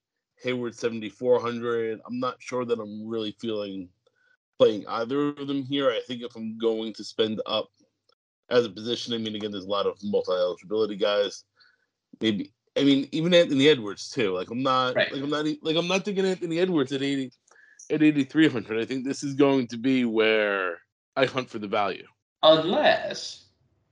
[0.44, 2.00] Hayward 7400.
[2.06, 3.90] I'm not sure that I'm really feeling
[4.58, 5.90] playing either of them here.
[5.90, 7.70] I think if I'm going to spend up
[8.50, 11.44] as a position, I mean, again, there's a lot of multi eligibility guys.
[12.22, 14.34] Maybe I mean, even Anthony Edwards too.
[14.34, 15.12] Like I'm not right.
[15.12, 17.32] like I'm not like I'm not thinking Anthony Edwards at 80
[17.90, 18.80] at 8300.
[18.80, 20.80] I think this is going to be where
[21.16, 22.06] I hunt for the value.
[22.44, 23.46] Unless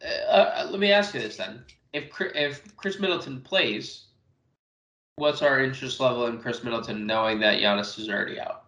[0.04, 4.06] uh, uh, let me ask you this then: if if Khris Middleton plays,
[5.16, 8.66] what's our interest level in Khris Middleton, knowing that Giannis is already out?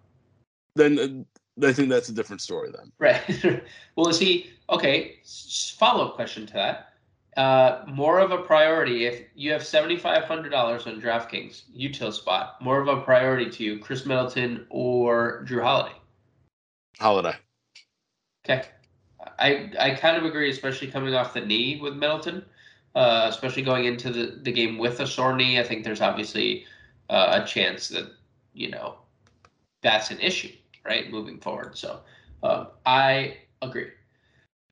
[0.75, 1.25] Then
[1.61, 2.71] uh, I think that's a different story.
[2.75, 3.63] Then, right?
[3.95, 5.19] well, is he okay?
[5.77, 6.88] Follow up question to that.
[7.37, 12.11] Uh, more of a priority if you have seventy five hundred dollars on DraftKings util
[12.11, 12.61] spot.
[12.61, 15.95] More of a priority to you, Khris Middleton or Jrue Holiday?
[16.99, 17.35] Holiday.
[18.43, 18.65] Okay.
[19.37, 22.43] I I kind of agree, especially coming off the knee with Middleton,
[22.95, 25.59] uh, especially going into the, the game with a sore knee.
[25.59, 26.65] I think there's obviously
[27.09, 28.11] uh, a chance that
[28.53, 28.95] you know
[29.81, 30.51] that's an issue,
[30.83, 31.77] right, moving forward.
[31.77, 32.01] So
[32.43, 33.91] um, I agree.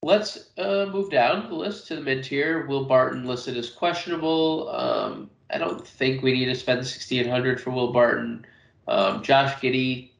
[0.04, 2.66] Let's uh, move down the list to the mid tier.
[2.68, 4.70] Will Barton listed as questionable.
[4.70, 8.46] Um, I don't think we need to spend 6,800 for Will Barton.
[8.88, 10.12] Um, Josh Giddey,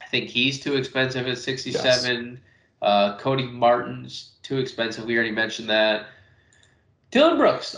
[0.00, 2.30] I think he's too expensive at 67.
[2.30, 2.38] Yes.
[2.82, 5.04] Uh, Cody Martin's too expensive.
[5.04, 6.06] We already mentioned that.
[7.10, 7.76] Dillon Brooks,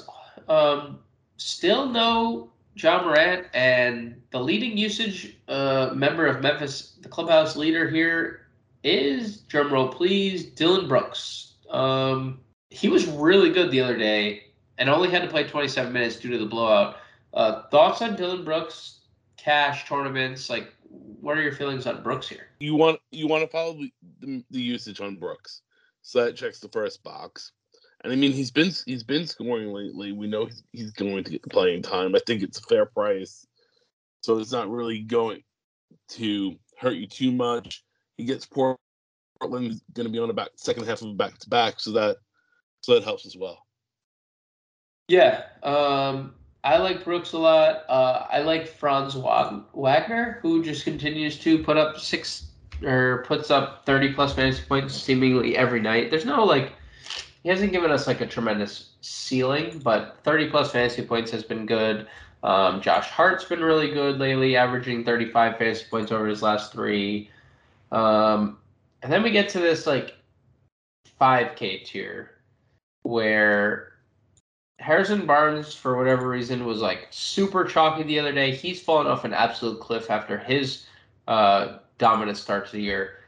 [0.49, 0.99] um,
[1.37, 7.89] still no Ja Morant, and the leading usage uh, member of Memphis, the clubhouse leader
[7.89, 8.42] here,
[8.83, 11.55] is drumroll please, Dillon Brooks.
[11.71, 12.41] Um,
[12.71, 14.45] he was really good the other day,
[14.79, 16.97] and only had to play 27 minutes due to the blowout.
[17.35, 19.01] Uh, thoughts on Dillon Brooks?
[19.37, 22.49] Cash tournaments, like what are your feelings on Brooks here?
[22.61, 23.75] You want you want to follow
[24.21, 25.63] the, the, usage on Brooks,
[26.03, 27.53] so that checks the first box.
[28.05, 30.13] And I mean, he's been he's been scoring lately.
[30.13, 32.15] We know he's, he's going to get playing time.
[32.15, 33.47] I think it's a fair price,
[34.21, 35.43] so it's not really going
[36.11, 37.85] to hurt you too much.
[38.17, 38.79] He gets Portland
[39.41, 42.17] going to be on the back second half of back to back, so that
[42.81, 43.67] so that helps as well.
[45.09, 47.85] Yeah, um, I like Brooks a lot.
[47.89, 52.47] Uh, I like Franz Wagner, who just continues to put up six
[52.85, 56.11] or puts up 30 plus fantasy points seemingly every night.
[56.11, 56.73] There's no like,
[57.43, 61.67] he hasn't given us like a tremendous ceiling, but 30 plus fantasy points has been
[61.67, 62.07] good.
[62.45, 67.31] Um, Josh Hart's been really good lately, averaging 35 fantasy points over his last three.
[67.93, 68.59] Um,
[69.03, 70.15] and then we get to this like
[71.21, 72.31] 5K tier
[73.03, 73.93] where
[74.81, 78.53] Harrison Barnes, for whatever reason, was like super chalky the other day.
[78.55, 80.87] He's fallen off an absolute cliff after his
[81.29, 83.19] uh, dominant start to the year.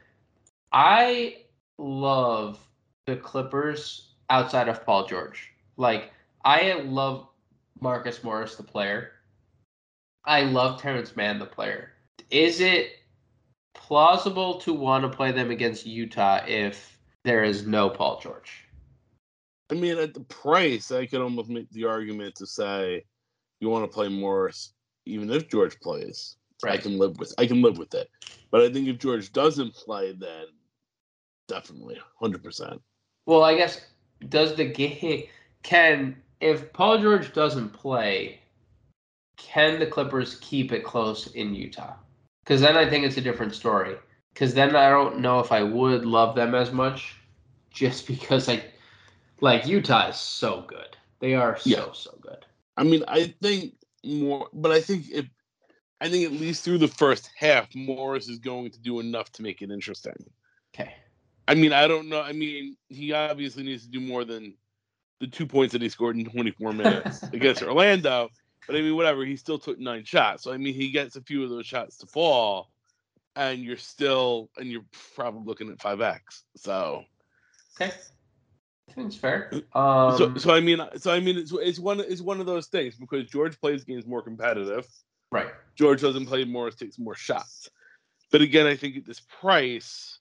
[0.71, 1.37] I
[1.77, 2.59] love
[3.05, 5.51] the Clippers outside of Paul George.
[5.77, 6.11] Like,
[6.43, 7.27] I love
[7.79, 9.11] Marcus Morris, the player.
[10.25, 11.91] I love Terance Mann, the player.
[12.31, 12.93] Is it
[13.75, 18.65] plausible to want to play them against Utah if there is no Paul George?
[19.71, 23.03] I mean, at the price, I could almost make the argument to say
[23.59, 24.73] you want to play Morris,
[25.05, 26.37] even if George plays.
[26.63, 26.79] Right.
[26.79, 28.09] I can live with I can live with it.
[28.49, 30.45] But I think if George doesn't play, then
[31.47, 32.81] definitely, hundred percent.
[33.25, 33.81] Well, I guess
[34.29, 35.25] does the game
[35.63, 38.39] can if Paul George doesn't play,
[39.37, 41.95] can the Clippers keep it close in Utah?
[42.45, 43.95] Because then I think it's a different story.
[44.33, 47.15] Because then I don't know if I would love them as much,
[47.71, 48.63] just because I
[49.41, 50.95] like Utah is so good.
[51.19, 51.85] They are so yeah.
[51.93, 52.45] so good.
[52.77, 55.25] I mean, I think more, but I think if
[56.01, 59.41] I think at least through the first half, Morris is going to do enough to
[59.41, 60.13] make it interesting.
[60.73, 60.93] Okay.
[61.47, 62.21] I mean, I don't know.
[62.21, 64.55] I mean, he obviously needs to do more than
[65.21, 68.29] the two points that he scored in 24 minutes against Orlando.
[68.67, 69.25] But I mean, whatever.
[69.25, 70.43] He still took nine shots.
[70.43, 72.71] So I mean, he gets a few of those shots to fall,
[73.35, 76.43] and you're still, and you're probably looking at five X.
[76.55, 77.03] So.
[77.79, 77.91] Okay.
[78.97, 79.51] It's fair.
[79.73, 82.67] Um, so, so I mean, so I mean, it's, it's one it's one of those
[82.67, 84.87] things because George plays games more competitive.
[85.31, 85.47] Right.
[85.75, 87.69] George doesn't play more, takes more shots.
[88.31, 90.19] But again, I think at this price,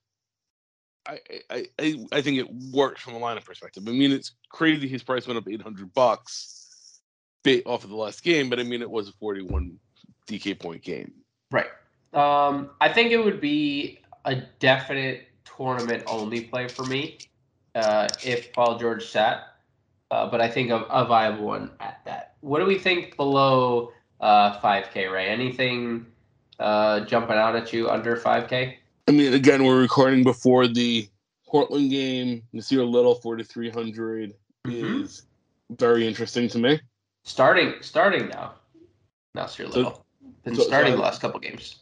[1.06, 3.84] I I I, I think it works from a lineup perspective.
[3.86, 6.63] I mean, it's crazy his price went up eight hundred bucks
[7.66, 9.78] off of the last game, but I mean, it was a forty-one
[10.26, 11.12] DK point game.
[11.50, 11.66] Right.
[12.12, 17.18] Um, I think it would be a definite tournament only play for me
[17.74, 19.56] uh, if Paul George sat,
[20.10, 22.34] uh, but I think a, a, viable one at that.
[22.40, 25.28] What do we think below uh, 5K, Ray?
[25.28, 26.06] Anything
[26.58, 28.74] uh, jumping out at you under 5K?
[29.08, 31.08] I mean, again, we're recording before the
[31.46, 32.42] Portland game.
[32.54, 34.34] Nassir Little, 4,300
[34.66, 35.02] mm-hmm.
[35.02, 35.22] is
[35.70, 36.80] very interesting to me.
[37.24, 38.54] Starting starting now.
[39.36, 39.94] Nassir Little.
[39.94, 40.04] So,
[40.44, 41.76] Been so, starting so I, the last couple games.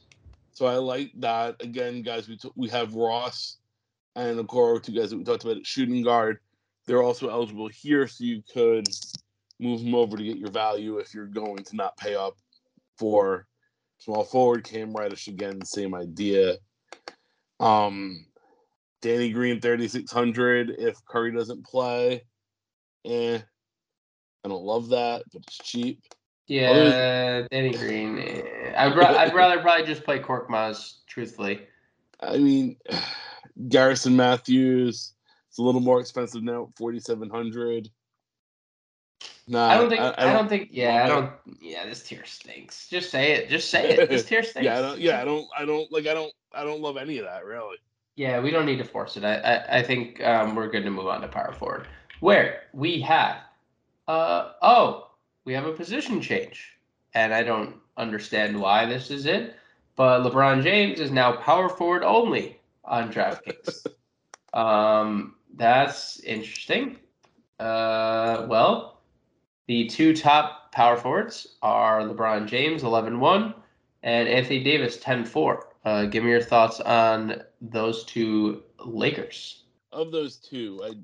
[0.53, 1.57] So I like that.
[1.61, 3.59] Again, guys, we t- we have Ross
[4.15, 6.39] and Okoro, two guys that we talked about at shooting guard.
[6.87, 8.87] They're also eligible here, so you could
[9.59, 12.35] move them over to get your value if you're going to not pay up
[12.97, 13.47] for
[13.99, 14.65] small forward.
[14.65, 16.57] Cam Reddish again, same idea.
[17.61, 18.27] Um,
[19.01, 22.25] Danny Green, 3,600 if Curry doesn't play.
[23.05, 23.41] Eh,
[24.45, 26.03] I don't love that, but it's cheap.
[26.47, 28.19] Yeah, Danny Green.
[28.19, 28.73] Eh.
[28.77, 31.63] I'd, ra- I'd rather probably just play Korkmaz, truthfully.
[32.21, 32.77] I mean,
[33.69, 35.13] Garrison Matthews.
[35.49, 37.91] It's a little more expensive now, 4,700.
[39.49, 40.01] Nah, I don't think.
[40.01, 40.69] I, I, don't, I don't, think.
[40.73, 41.31] Yeah, I don't.
[41.61, 42.89] Yeah, this tier stinks.
[42.89, 43.49] Just say it.
[43.49, 44.09] Just say it.
[44.09, 44.65] This tier stinks.
[44.65, 45.01] yeah, I don't.
[45.01, 45.47] Yeah, I don't.
[45.57, 46.07] I don't like.
[46.07, 46.33] I don't.
[46.55, 47.77] I don't love any of that really.
[48.15, 49.25] Yeah, we don't need to force it.
[49.25, 49.37] I.
[49.37, 51.89] I, I think um, we're good to move on to power forward,
[52.21, 53.39] where we have.
[54.09, 55.11] Uh oh,
[55.45, 56.77] we have a position change,
[57.15, 59.55] and I don't understand why this is it.
[59.97, 63.87] But LeBron James is now power forward only on DraftKings.
[64.55, 66.99] um, that's interesting.
[67.59, 69.01] Uh, well,
[69.67, 73.55] the two top power forwards are LeBron James, 11 1,
[74.03, 75.69] and Anthony Davis, 10 4.
[75.85, 79.65] Uh, give me your thoughts on those two Lakers.
[79.93, 80.95] Of those two, I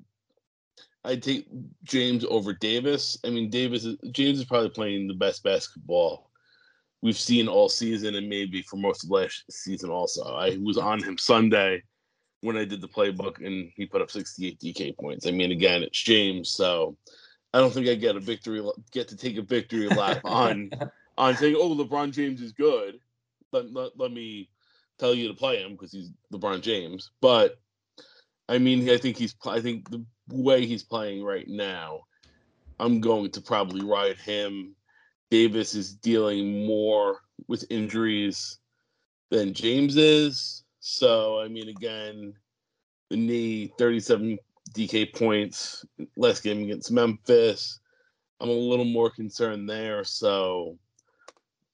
[1.05, 1.47] I take
[1.85, 3.19] James over Davis.
[3.25, 6.29] I mean, Davis is, James is probably playing the best basketball
[7.03, 10.25] we've seen all season and maybe for most of last season also.
[10.35, 11.83] I was on him Sunday
[12.41, 15.27] when I did the playbook and he put up 68 DK points.
[15.27, 16.97] I mean, again, it's James, so
[17.55, 20.71] I don't think I get a victory get to take a victory lap on
[21.19, 23.01] on saying, "Oh, LeBron James is good."
[23.53, 24.51] Let, let, let me
[24.99, 27.11] tell you to play him because he's LeBron James.
[27.21, 27.59] But
[28.49, 32.01] I mean, I think he's I think the way he's playing right now,
[32.81, 34.75] I'm going to probably ride him.
[35.31, 38.59] Davis is dealing more with injuries
[39.31, 40.65] than James is.
[40.81, 42.35] So I mean, again,
[43.11, 44.39] the knee, 37
[44.75, 45.85] DK points,
[46.17, 47.81] last game against Memphis.
[48.41, 50.79] I'm a little more concerned there, so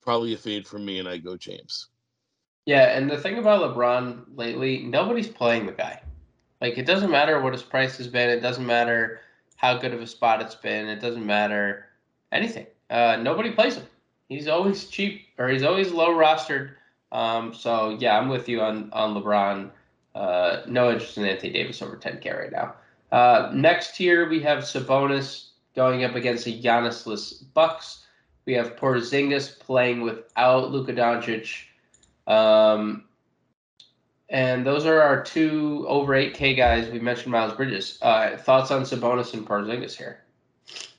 [0.02, 1.88] probably a fade for me, and I go James.
[2.66, 6.00] Yeah, and the thing about LeBron lately, nobody's playing the guy.
[6.60, 8.30] Like it doesn't matter what his price has been.
[8.30, 9.20] It doesn't matter
[9.56, 10.88] how good of a spot it's been.
[10.88, 11.86] It doesn't matter
[12.32, 12.66] anything.
[12.90, 13.86] Uh, nobody plays him.
[14.28, 16.72] He's always cheap or he's always low rostered.
[17.12, 19.70] Um, so yeah, I'm with you on on LeBron.
[20.14, 22.74] Uh, no interest in Anthony Davis over 10K right now.
[23.10, 28.06] Uh, next here we have Sabonis going up against a Giannisless Bucks.
[28.46, 31.64] We have Porzingis playing without Luka Doncic.
[32.26, 33.04] Um,
[34.34, 36.90] and those are our two over 8K guys.
[36.90, 37.98] We mentioned Miles Bridges.
[38.02, 40.24] Uh, thoughts on Sabonis and Porzingis here?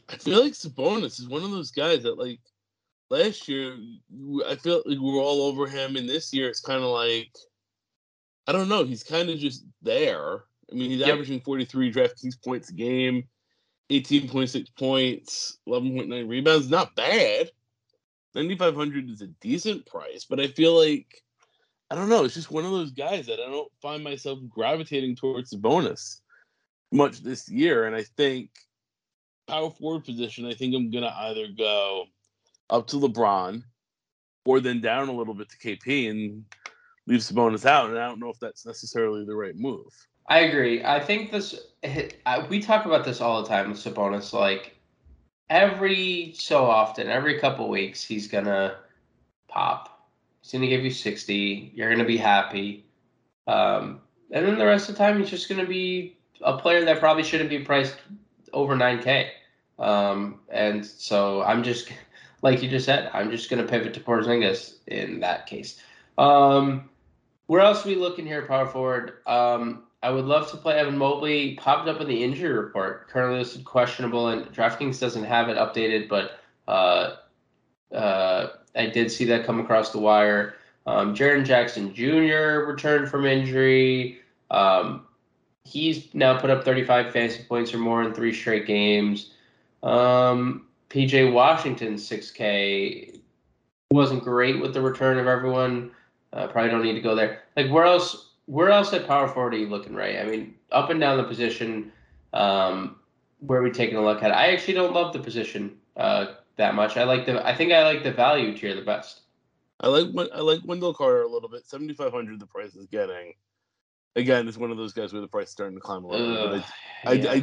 [0.08, 2.40] I feel like Sabonis is one of those guys that, like,
[3.10, 3.76] last year,
[4.48, 7.36] I feel like we were all over him, and this year it's kind of like,
[8.48, 10.46] I don't know, he's kind of just there.
[10.72, 11.10] I mean, he's yep.
[11.10, 13.28] averaging 43 DraftKings points a game,
[13.90, 16.70] 18.6 points, 11.9 rebounds.
[16.70, 17.52] Not bad.
[18.34, 21.25] 9,500 is a decent price, but I feel like
[21.92, 22.26] I don't know.
[22.26, 26.22] It's just one of those guys that I don't find myself gravitating towards Sabonis
[26.92, 27.86] much this year.
[27.86, 28.50] And I think
[29.48, 32.06] power forward position, I think I'm gonna either go
[32.70, 33.64] up to LeBron
[34.46, 36.44] or then down a little bit to KP and
[37.06, 37.90] leave Sabonis out.
[37.90, 39.86] And I don't know if that's necessarily the right move.
[40.28, 40.84] I agree.
[40.84, 41.54] I think this.
[42.50, 44.34] We talk about this all the time with Sabonis.
[44.34, 44.76] Like
[45.52, 48.78] every so often, every couple weeks, he's gonna
[49.48, 49.95] pop.
[50.46, 51.72] He's gonna give you sixty.
[51.74, 52.86] You're gonna be happy.
[53.48, 57.00] Um, and then the rest of the time, he's just gonna be a player that
[57.00, 57.98] probably shouldn't be priced
[58.54, 59.32] over nine k.
[59.80, 61.92] Um, and so I'm just,
[62.44, 65.82] like you just said, I'm just gonna pivot to Porzingis in that case.
[66.20, 66.92] Um,
[67.48, 69.14] where else are we looking here, power forward?
[69.26, 71.56] Um, I would love to play Evan Mobley.
[71.56, 76.08] Popped up in the injury report, currently listed questionable, and DraftKings doesn't have it updated,
[76.08, 77.16] but uh,
[77.94, 80.56] uh, I did see that come across the wire.
[80.88, 82.66] Um, Jaren Jackson Jr.
[82.68, 84.20] returned from injury.
[84.52, 85.08] Um,
[85.64, 89.32] he's now put up 35 fantasy points or more in three straight games.
[89.82, 93.20] Um, PJ Washington 6K
[93.92, 95.92] wasn't great with the return of everyone.
[96.34, 97.44] Uh, probably don't need to go there.
[97.56, 98.26] Like where else?
[98.46, 100.18] where else at power forward are you looking, right?
[100.20, 101.92] I mean, up and down the position,
[102.34, 102.98] um,
[103.40, 104.32] where are we taking a look at?
[104.32, 106.28] I actually don't love the position uh,
[106.58, 106.98] that much.
[106.98, 107.46] I like the.
[107.46, 109.22] I think I like the value tier the best.
[109.80, 111.68] I like I like Wendell Carter a little bit.
[111.68, 113.34] Seventy five hundred, the price is getting.
[114.16, 116.50] Again, it's one of those guys where the price is starting to climb a little
[116.56, 116.64] bit.
[117.06, 117.36] I, yeah, I,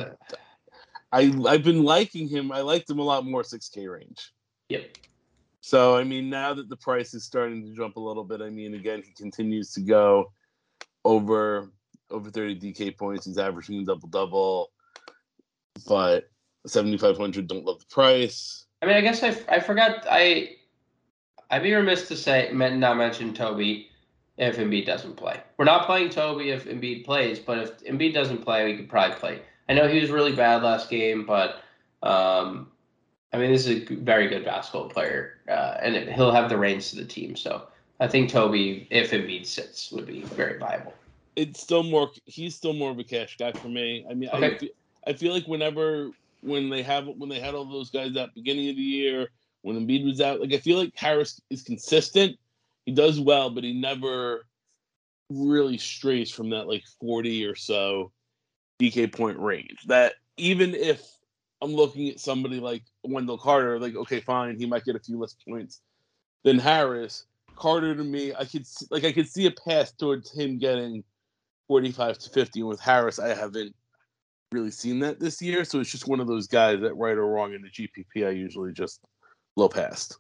[1.13, 2.51] I, I I've been liking him.
[2.51, 4.33] I liked him a lot more 6K range.
[4.71, 4.97] Yep.
[5.61, 8.49] So I mean, now that the price is starting to jump a little bit, I
[8.49, 10.33] mean, again, he continues to go
[11.05, 11.71] over
[12.11, 13.27] over 30 DK points.
[13.27, 14.73] He's averaging double double,
[15.87, 16.25] but
[16.67, 18.67] 7,500 don't love the price.
[18.83, 20.57] I mean, I guess I, I forgot I
[21.51, 23.89] I'd be remiss to say not mention Toby
[24.39, 25.41] if Embiid doesn't play.
[25.57, 29.17] We're not playing Toby if Embiid plays, but if Embiid doesn't play, we could probably
[29.17, 29.43] play.
[29.69, 31.63] I know he was really bad last game, but
[32.03, 32.71] um,
[33.33, 36.57] I mean, this is a very good basketball player, uh, and it, he'll have the
[36.57, 37.37] reins to the team.
[37.37, 37.69] So
[38.01, 40.95] I think Toby, if Embiid sits, would be very viable.
[41.37, 42.11] It's still more.
[42.27, 44.05] He's still more of a cash guy for me.
[44.11, 44.71] I mean, okay.
[45.07, 46.11] I, I feel like whenever
[46.43, 49.29] when they have when they had all those guys at beginning of the year,
[49.63, 52.37] when Embiid was out, like I feel like Harris is consistent.
[52.85, 54.45] He does well, but he never
[55.31, 58.13] really strays from that like 40 or so
[58.81, 59.79] DK point range.
[59.87, 61.03] That even if
[61.63, 65.19] I'm looking at somebody like Wendell Carter, like okay, fine, he might get a few
[65.19, 65.81] less points
[66.43, 67.25] than Harris.
[67.55, 71.05] Carter to me, I could see, like I could see a path towards him getting
[71.69, 72.61] 45 to 50.
[72.61, 73.77] And with Harris, I haven't
[74.53, 77.27] really seen that this year, so it's just one of those guys that right or
[77.27, 79.01] wrong in the GPP, I usually just
[79.57, 80.19] low past.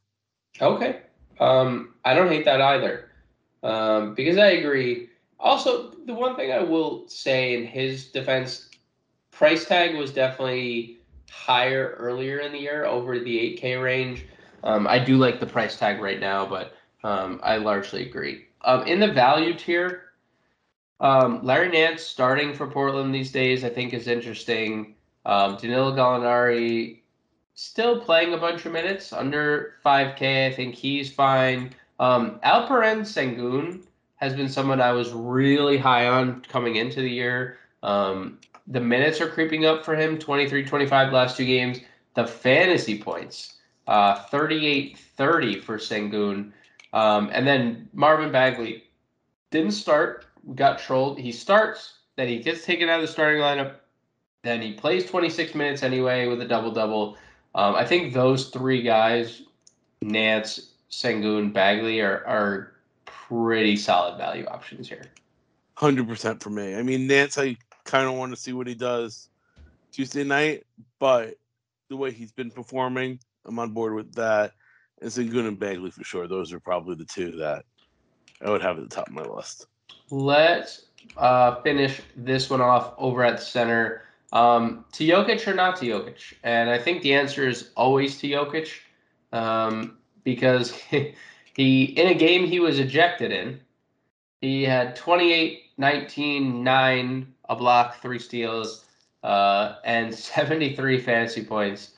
[0.61, 1.01] Okay,
[1.41, 3.11] um, I don't hate that either,
[3.63, 5.09] um, because I agree.
[5.39, 8.71] Also, the one thing I will say in his defense,
[9.31, 10.99] price tag was definitely
[11.31, 14.27] higher earlier in the year over the 8K range.
[14.63, 18.47] Um, I do like the price tag right now, but um, I largely agree.
[18.63, 20.12] Um, in the value tier,
[21.03, 24.95] um, Larry Nance starting for Portland these days, I think is interesting.
[25.27, 27.01] Um, Danilo Gallinari
[27.55, 30.47] still playing a bunch of minutes under 5K.
[30.47, 31.75] I think he's fine.
[32.01, 33.83] Um, Alperen Sengun
[34.17, 37.59] has been someone I was really high on coming into the year.
[37.83, 38.39] Um,
[38.69, 41.81] the minutes are creeping up for him 23 25 last two games.
[42.15, 46.53] The fantasy points uh, 38 30 for Sengun.
[46.93, 48.85] Um, and then Marvin Bagley
[49.51, 51.19] didn't start, got trolled.
[51.19, 53.77] He starts, then he gets taken out of the starting lineup,
[54.43, 57.17] then he plays 26 minutes anyway with a double double.
[57.55, 59.43] Um, I think those three guys,
[60.01, 62.73] Nance, Sengun, Bagley, are, are
[63.05, 65.05] pretty solid value options here.
[65.77, 66.75] 100% for me.
[66.75, 69.29] I mean, Nance, I kind of want to see what he does
[69.93, 70.65] Tuesday night,
[70.99, 71.35] but
[71.89, 74.53] the way he's been performing, I'm on board with that.
[75.01, 76.27] And Sengun and Bagley for sure.
[76.27, 77.65] Those are probably the two that
[78.45, 79.67] I would have at the top of my list.
[80.13, 84.03] Let's uh, finish this one off over at the center.
[84.31, 86.35] Um, to Jokic or not to Jokic?
[86.43, 88.69] And I think the answer is always to Jokic
[89.33, 90.71] um, because
[91.55, 93.59] he, in a game he was ejected in,
[94.43, 98.85] he had 28, 19, 9, a block, three steals,
[99.23, 101.93] uh, and 73 fantasy points.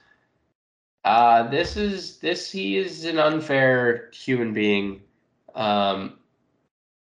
[1.05, 5.03] Uh, this is this he is an unfair human being.
[5.57, 6.19] Um,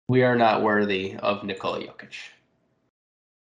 [0.09, 2.15] we are not worthy of Nikola Jokic.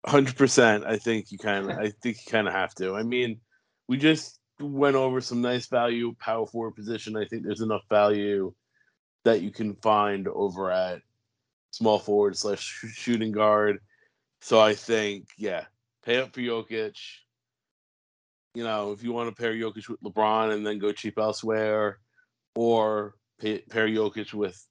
[0.06, 0.86] Hundred percent.
[0.86, 1.78] I think you kind of.
[1.78, 2.96] I think you kind of have to.
[2.96, 3.42] I mean,
[3.90, 7.18] we just went over some nice value power forward position.
[7.18, 8.54] I think there's enough value
[9.26, 11.02] that you can find over at
[11.72, 13.80] small forward slash shooting guard.
[14.40, 15.66] So I think, yeah,
[16.04, 16.96] pay up for Jokic
[18.54, 22.00] you know, if you want to pair Jokic with LeBron and then go cheap elsewhere,
[22.56, 24.62] or pay, pair Jokic with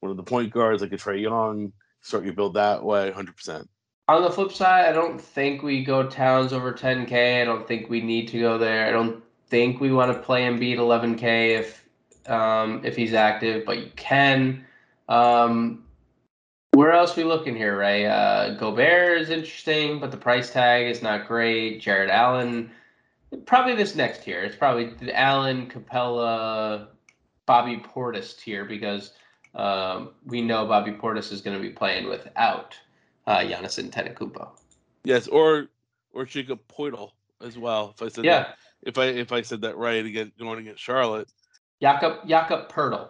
[0.00, 3.36] one of the point guards like a Trae Young, start your build that way, hundred
[3.36, 3.68] percent.
[4.08, 7.42] On the flip side, I don't think we go Towns over 10K.
[7.42, 8.86] I don't think we need to go there.
[8.86, 11.84] I don't think we want to play Embiid 11K if
[12.30, 14.64] um, if he's active, but you can.
[15.08, 15.84] Um,
[16.72, 18.06] where else we looking here, Ray?
[18.06, 21.80] Uh, Gobert is interesting, but the price tag is not great.
[21.80, 22.70] Jarrett Allen
[23.44, 24.42] Probably this next tier.
[24.42, 26.88] It's probably the Allen, Capela,
[27.44, 29.12] Bobby Portis tier because
[29.54, 32.74] um, we know Bobby Portis is going to be playing without
[33.26, 34.48] uh, Giannis Antetokounmpo.
[35.04, 35.68] Yes, or
[36.12, 37.94] or Jakob Poeltl as well.
[37.94, 38.38] If I said yeah.
[38.38, 41.28] that, if I if I said that right again, going against Charlotte.
[41.80, 43.08] Jakob Jakob Poeltl.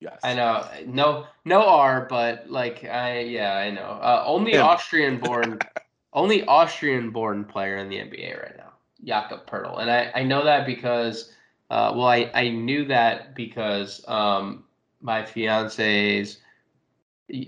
[0.00, 0.20] Yes.
[0.22, 0.66] I know.
[0.86, 3.98] No no R, but like I yeah I know.
[4.02, 5.58] Uh, only Austrian born,
[6.12, 8.72] only Austrian born player in the NBA right now.
[9.02, 11.32] Jakob Poeltl, and I, I know that because
[11.70, 14.64] uh, well I, I knew that because um,
[15.04, 16.38] my fiance's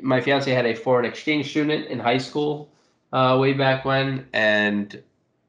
[0.02, 2.70] my fiance had a foreign exchange student in high school
[3.12, 5.02] uh, way back when, and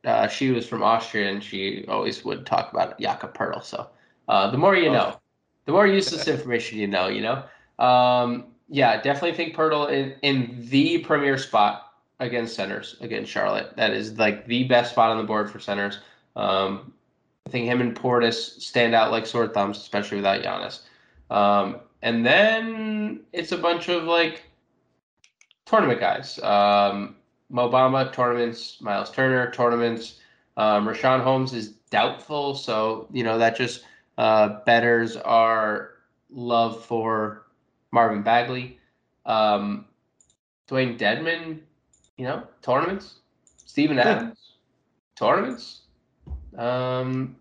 [0.05, 3.63] uh, she was from Austria, and she always would talk about Jakob Poeltl.
[3.63, 3.87] So
[4.27, 5.19] uh, the more you know,
[5.65, 7.43] the more useless information you know, you know.
[7.83, 13.75] Um, yeah, definitely think Poeltl in, in the premier spot against centers against Charlotte.
[13.75, 15.99] That is like the best spot on the board for centers.
[16.35, 16.93] Um,
[17.45, 20.81] I think him and Portis stand out like sore thumbs, especially without Giannis.
[21.29, 24.43] Um, and then it's a bunch of like
[25.65, 26.39] tournament guys.
[26.39, 27.15] Um,
[27.49, 30.19] Mo Bamba tournaments, Miles Turner tournaments.
[30.57, 33.83] Um, Richaun Holmes is doubtful, so you know that just
[34.17, 35.91] uh, betters our
[36.29, 37.45] love for
[37.91, 38.79] Marvin Bagley.
[39.25, 39.85] Um,
[40.67, 41.59] Dewayne Dedmon,
[42.17, 43.19] you know, tournaments.
[43.65, 44.53] Steven Adams,
[45.15, 45.81] tournaments.
[46.57, 47.35] Um,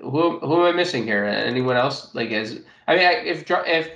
[0.00, 1.24] who who am I missing here?
[1.24, 2.14] Anyone else?
[2.14, 3.90] Like, as I mean, if if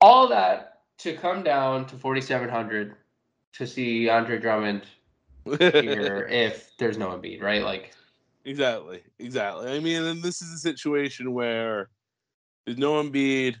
[0.00, 2.94] all that to come down to forty seven hundred
[3.54, 4.82] to see Andre Drummond
[5.44, 7.62] here, if there's no Embiid, right?
[7.62, 7.92] Like,
[8.44, 9.72] exactly, exactly.
[9.72, 11.88] I mean, and this is a situation where
[12.66, 13.56] there's no Embiid.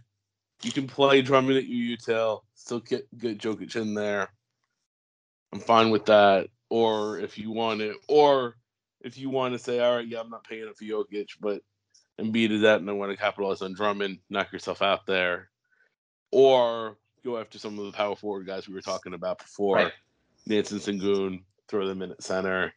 [0.62, 4.28] You can play Drummond at your util, still get get Jokic in there.
[5.52, 6.48] I'm fine with that.
[6.70, 8.56] Or if you want it, or
[9.00, 11.62] if you want to say, all right, yeah, I'm not paying it for Jokic, but
[12.20, 15.48] Embiid is that, and I want to capitalize on Drummond, knock yourself out there,
[16.30, 19.92] or go after some of the power forward guys we were talking about before, right.
[20.46, 22.72] Nansen Sengun, throw them in at center.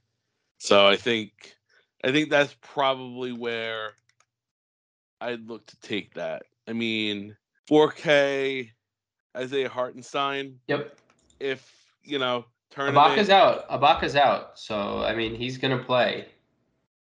[0.58, 1.56] So I think,
[2.04, 3.92] I think that's probably where
[5.22, 6.44] I'd look to take that.
[6.68, 7.36] I mean,
[7.70, 8.72] 4K,
[9.36, 10.60] Isaiah Hartenstein.
[10.68, 10.98] Yep.
[11.40, 11.72] If
[12.04, 13.06] you know tournament.
[13.06, 13.70] Ibaka's out.
[13.70, 14.58] Ibaka's out.
[14.58, 16.28] So I mean, he's gonna play.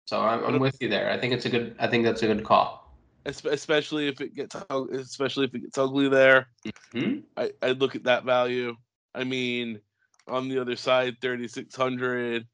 [0.09, 1.11] So I'm, I'm with you there.
[1.11, 1.75] I think it's a good.
[1.77, 2.97] I think that's a good call.
[3.25, 4.55] Especially if it gets,
[4.91, 6.47] especially if it gets ugly there.
[6.95, 7.19] Mm-hmm.
[7.37, 8.75] I I look at that value.
[9.13, 9.79] I mean,
[10.27, 12.47] on the other side, 3600,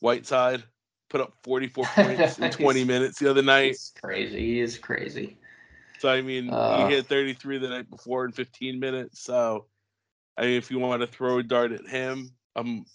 [0.00, 0.64] Whiteside
[1.10, 3.72] put up 44 points in 20 minutes the other night.
[3.72, 4.40] He's crazy.
[4.40, 5.36] He is crazy.
[5.98, 9.20] So I mean, uh, he hit 33 the night before in 15 minutes.
[9.20, 9.66] So
[10.38, 12.86] I mean, if you want to throw a dart at him, I'm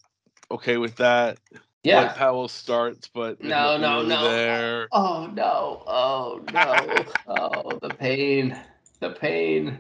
[0.49, 1.37] okay with that.
[1.83, 2.01] Yeah.
[2.01, 4.29] Like Powell starts, but no, no, no.
[4.29, 4.87] There.
[4.91, 5.83] Oh no!
[5.87, 7.05] Oh no!
[7.27, 8.55] oh, the pain,
[8.99, 9.79] the pain.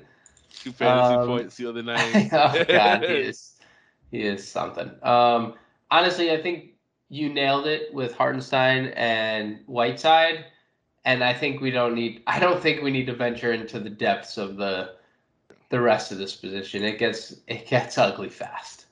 [0.51, 2.29] Two fantasy um, points the other night.
[2.33, 3.53] oh God, he is,
[4.11, 4.91] he is something.
[5.03, 5.53] Um,
[5.91, 6.71] honestly, I think
[7.09, 10.45] you nailed it with Hartenstein and Whiteside,
[11.05, 12.23] and I think we don't need.
[12.25, 14.95] I don't think we need to venture into the depths of the
[15.69, 16.83] the rest of this position.
[16.83, 18.87] It gets it gets ugly fast.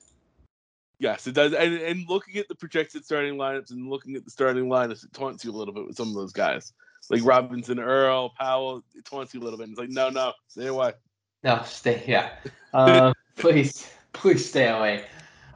[1.00, 1.54] Yes, it does.
[1.54, 5.12] And, and looking at the projected starting lineups and looking at the starting lineups, it
[5.14, 6.74] taunts you a little bit with some of those guys.
[7.08, 9.70] Like Robinson, Earl, Powell, it taunts you a little bit.
[9.70, 10.92] It's like, no, no, stay away.
[11.42, 12.32] No, stay, yeah.
[12.74, 15.06] Uh, please, please stay away.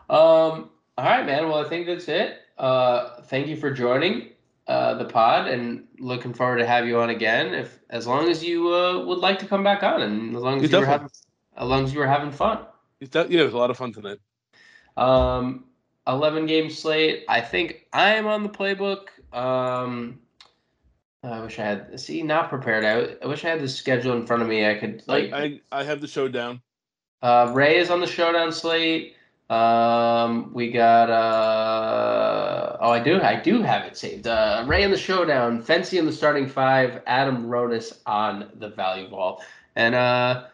[0.08, 1.48] Um, all right, man.
[1.48, 2.38] Well, I think that's it.
[2.56, 4.30] Uh, thank you for joining
[4.66, 7.52] uh, the pod and looking forward to have you on again.
[7.52, 10.64] If as long as you uh, would like to come back on, and as long
[10.64, 11.10] as you were having,
[11.56, 12.60] as long as you were having fun.
[13.00, 14.18] yeah, it was a lot of fun tonight.
[14.96, 15.64] Um,
[16.06, 17.24] eleven game slate.
[17.28, 19.08] I think I am on the playbook.
[19.32, 20.20] Um,
[21.22, 22.84] I wish I had see not prepared.
[22.84, 24.68] I, I wish I had the schedule in front of me.
[24.68, 26.60] I could like I I, I have the showdown.
[27.22, 29.16] Uh, Ray is on the showdown slate.
[29.50, 34.26] Um, we got uh oh, I do I do have it saved.
[34.26, 39.08] Uh, Ray in the showdown, Fancy in the starting five, Adam Ronis on the value
[39.08, 39.42] ball,
[39.76, 40.44] and uh,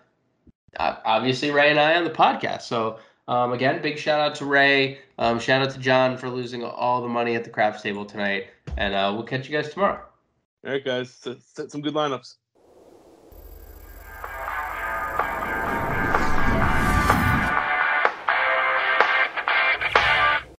[0.79, 2.63] obviously Ray and I on the podcast.
[2.63, 2.99] So
[3.29, 4.99] um, again, big shout out to Ray.
[5.19, 8.49] Um, shout out to John for losing all the money at the craps table tonight,
[8.77, 10.03] and uh, we'll catch you guys tomorrow.
[10.65, 12.35] All right, guys, set some good lineups.